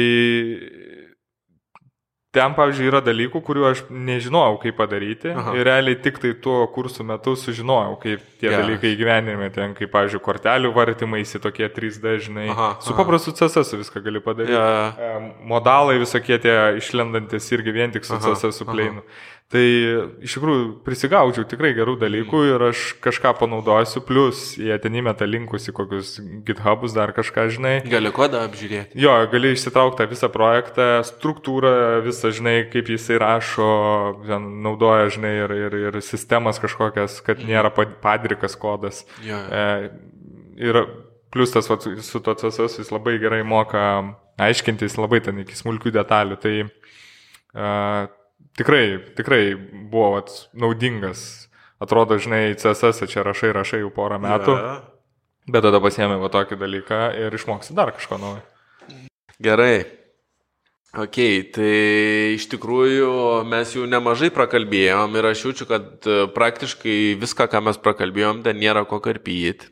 [2.34, 5.30] ten, pavyzdžiui, yra dalykų, kuriuo aš nežinojau, kaip padaryti.
[5.32, 5.54] Aha.
[5.56, 8.60] Ir realiai tik tai tuo kursų metu sužinojau, kaip tie yeah.
[8.60, 12.48] dalykai gyvenime, ten, kaip, pavyzdžiui, kortelių vartymaisi tokie 3D, žinai.
[12.52, 12.84] Aha, aha.
[12.84, 14.58] Su paprastu CSS viską gali padaryti.
[14.58, 15.30] Yeah.
[15.48, 19.06] Modalai visokie tie išlendantis irgi vien tik su aha, CSS su pleinu.
[19.46, 19.62] Tai
[20.26, 25.68] iš tikrųjų prisigaudžiau tikrai gerų dalykų ir aš kažką panaudosiu, plus jie ten įmeta linkus
[25.70, 26.16] į kokius
[26.48, 27.74] GitHubus, dar kažką, žinai.
[27.86, 28.98] Gali kodą apžiūrėti.
[28.98, 33.70] Jo, gali išsitraukti visą projektą, struktūrą, visą, žinai, kaip jisai rašo,
[34.26, 37.54] ten, naudoja, žinai, ir, ir, ir sistemas kažkokias, kad mhm.
[37.54, 37.70] nėra
[38.02, 39.04] padrikas kodas.
[39.22, 39.38] Jo.
[39.46, 39.64] E,
[40.58, 40.82] ir
[41.30, 43.86] plus tas vat, su to CSS jis labai gerai moka
[44.42, 46.42] aiškintis labai ten iki smulkių detalių.
[46.42, 47.74] Tai e,
[48.58, 48.84] tikrai,
[49.18, 49.42] tikrai
[49.90, 51.48] buvo vat, naudingas.
[51.82, 54.56] Atrodo, žinai, CSS čia rašai, rašai jau porą metų.
[54.56, 54.84] Yeah.
[55.46, 58.42] Bet tada pasiemi va tokį dalyką ir išmoksi dar kažko naujo.
[59.42, 59.84] Gerai.
[60.96, 61.18] Ok,
[61.52, 61.72] tai
[62.38, 63.10] iš tikrųjų
[63.46, 68.56] mes jau nemažai prakalbėjom ir aš jaučiu, kad e, praktiškai viską, ką mes prakalbėjom, ten
[68.62, 69.68] nėra ko karpyti.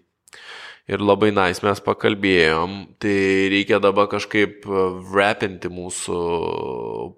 [0.85, 3.16] Ir labai nais mes pakalbėjom, tai
[3.55, 6.18] reikia dabar kažkaip wrapinti mūsų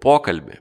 [0.04, 0.60] pokalbį.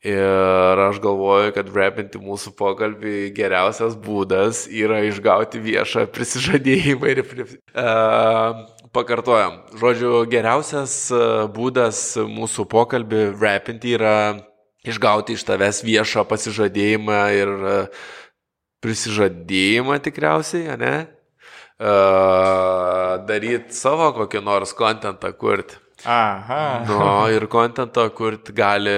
[0.00, 7.24] Ir aš galvoju, kad repinti mūsų pokalbį geriausias būdas yra išgauti viešą prisižadėjimą ir...
[7.74, 9.60] Uh, pakartojam.
[9.78, 11.20] Žodžiu, geriausias e,
[11.54, 14.14] būdas mūsų pokalbį repinti yra
[14.86, 17.76] išgauti iš tavęs viešą pasižadėjimą ir e,
[18.84, 20.94] prisižadėjimą tikriausiai, ne?
[21.80, 25.78] Uh, daryti savo kokį nors kontentą kurti.
[26.04, 26.84] Aha.
[26.88, 28.96] Nu, ir kontentą kurti gali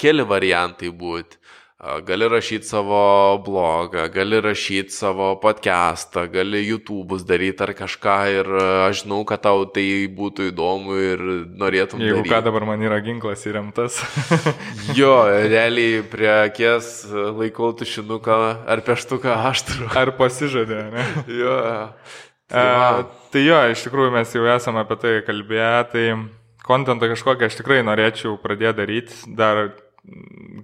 [0.00, 1.36] keli variantai būti.
[1.78, 8.48] Gali rašyti savo blogą, gali rašyti savo podcastą, gali YouTube'us daryti ar kažką ir
[8.88, 11.22] aš žinau, kad tau tai būtų įdomu ir
[11.54, 12.02] norėtum.
[12.02, 12.32] Jeigu daryti.
[12.32, 14.00] ką dabar man yra ginklas įremtas.
[14.98, 19.92] jo, realiai prie akies laikau tušinuką ar peštuką aštrų.
[20.02, 21.06] Ar pasižadė, ne?
[21.30, 21.54] jo.
[22.48, 26.04] Tai, A, tai jo, iš tikrųjų mes jau esame apie tai kalbėję, tai
[26.68, 29.70] kontentą kažkokią aš tikrai norėčiau pradėti daryti, dar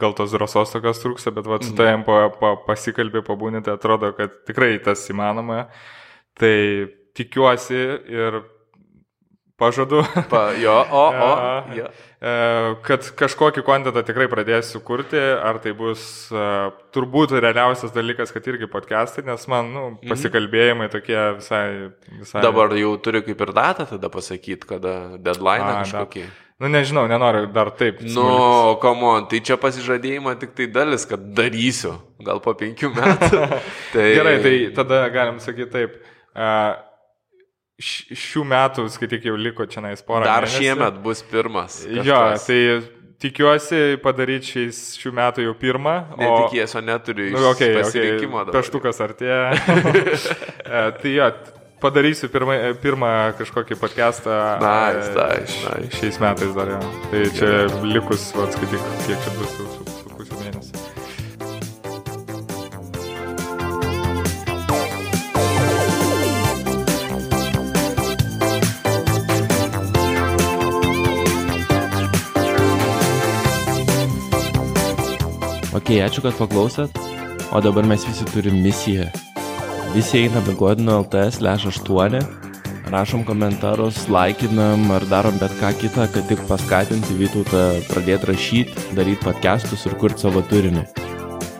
[0.00, 1.78] gal tos drąsos tokios trūksta, bet va, su mhm.
[1.80, 5.66] tavim pa, pa, pasikalbė, pabūnė, tai atrodo, kad tikrai tas įmanoma.
[6.38, 6.54] Tai
[7.14, 7.80] tikiuosi
[8.10, 8.40] ir
[9.60, 10.02] pažadu.
[10.30, 11.30] Pa, jo, o, o.
[11.76, 11.88] jo.
[12.24, 12.34] E,
[12.86, 18.68] kad kažkokį kontentą tikrai pradėsiu kurti, ar tai bus uh, turbūt realiausias dalykas, kad irgi
[18.70, 20.12] podcastai, nes man nu, mhm.
[20.12, 21.66] pasikalbėjimai tokie visai,
[22.20, 22.44] visai...
[22.44, 26.24] Dabar jau turiu kaip ir datą tada pasakyti, kada deadline kažkokį.
[26.24, 26.40] Dat.
[26.62, 27.98] Nu nežinau, nenoriu dar taip.
[28.06, 28.24] Nu,
[28.80, 33.40] komon, tai čia pasižadėjimą tik tai dalis, kad darysiu, gal po penkių metų.
[33.94, 34.06] tai...
[34.14, 35.98] Gerai, tai tada galim sakyti taip.
[36.30, 36.78] Uh,
[37.82, 40.26] šių metų, skaityk, jau liko čia nais porą.
[40.28, 40.60] Dar mėnesių.
[40.62, 41.80] šiemet bus pirmas.
[41.82, 42.06] Kažkas.
[42.06, 42.60] Jo, tai
[43.24, 45.96] tikiuosi padaryti šiais šių metų jau pirmą.
[46.20, 48.44] Netikėsiu, neturiu nu, okay, pasirinkimo.
[48.44, 48.56] Okay.
[48.58, 49.42] Peštukas artėja.
[50.64, 51.26] E, tai jo,
[51.82, 54.38] padarysiu pirmą, pirmą kažkokį podcastą.
[54.64, 56.00] Nice, nice, nice.
[56.00, 56.82] Šiais metais dar jau.
[57.12, 57.54] Tai čia
[57.84, 59.83] likus, atskaityk, kiek čia bus jau
[75.84, 76.94] Ok, ačiū, kad paklausėt.
[77.52, 79.04] O dabar mes visi turim misiją.
[79.92, 82.22] Visi eina begodino LT slash 8,
[82.88, 89.20] rašom komentarus, laikinam ar darom bet ką kitą, kad tik paskatinti Vytautą pradėti rašyti, daryti
[89.26, 90.86] podcastus ir kurti savo turinį.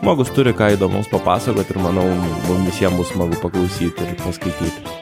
[0.01, 2.09] Žmogus turi ką įdomaus papasakoti ir manau,
[2.49, 4.99] mums visiems bus smagu paklausyti ir paskaityti.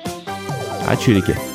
[0.91, 1.52] Ačiū ir iki.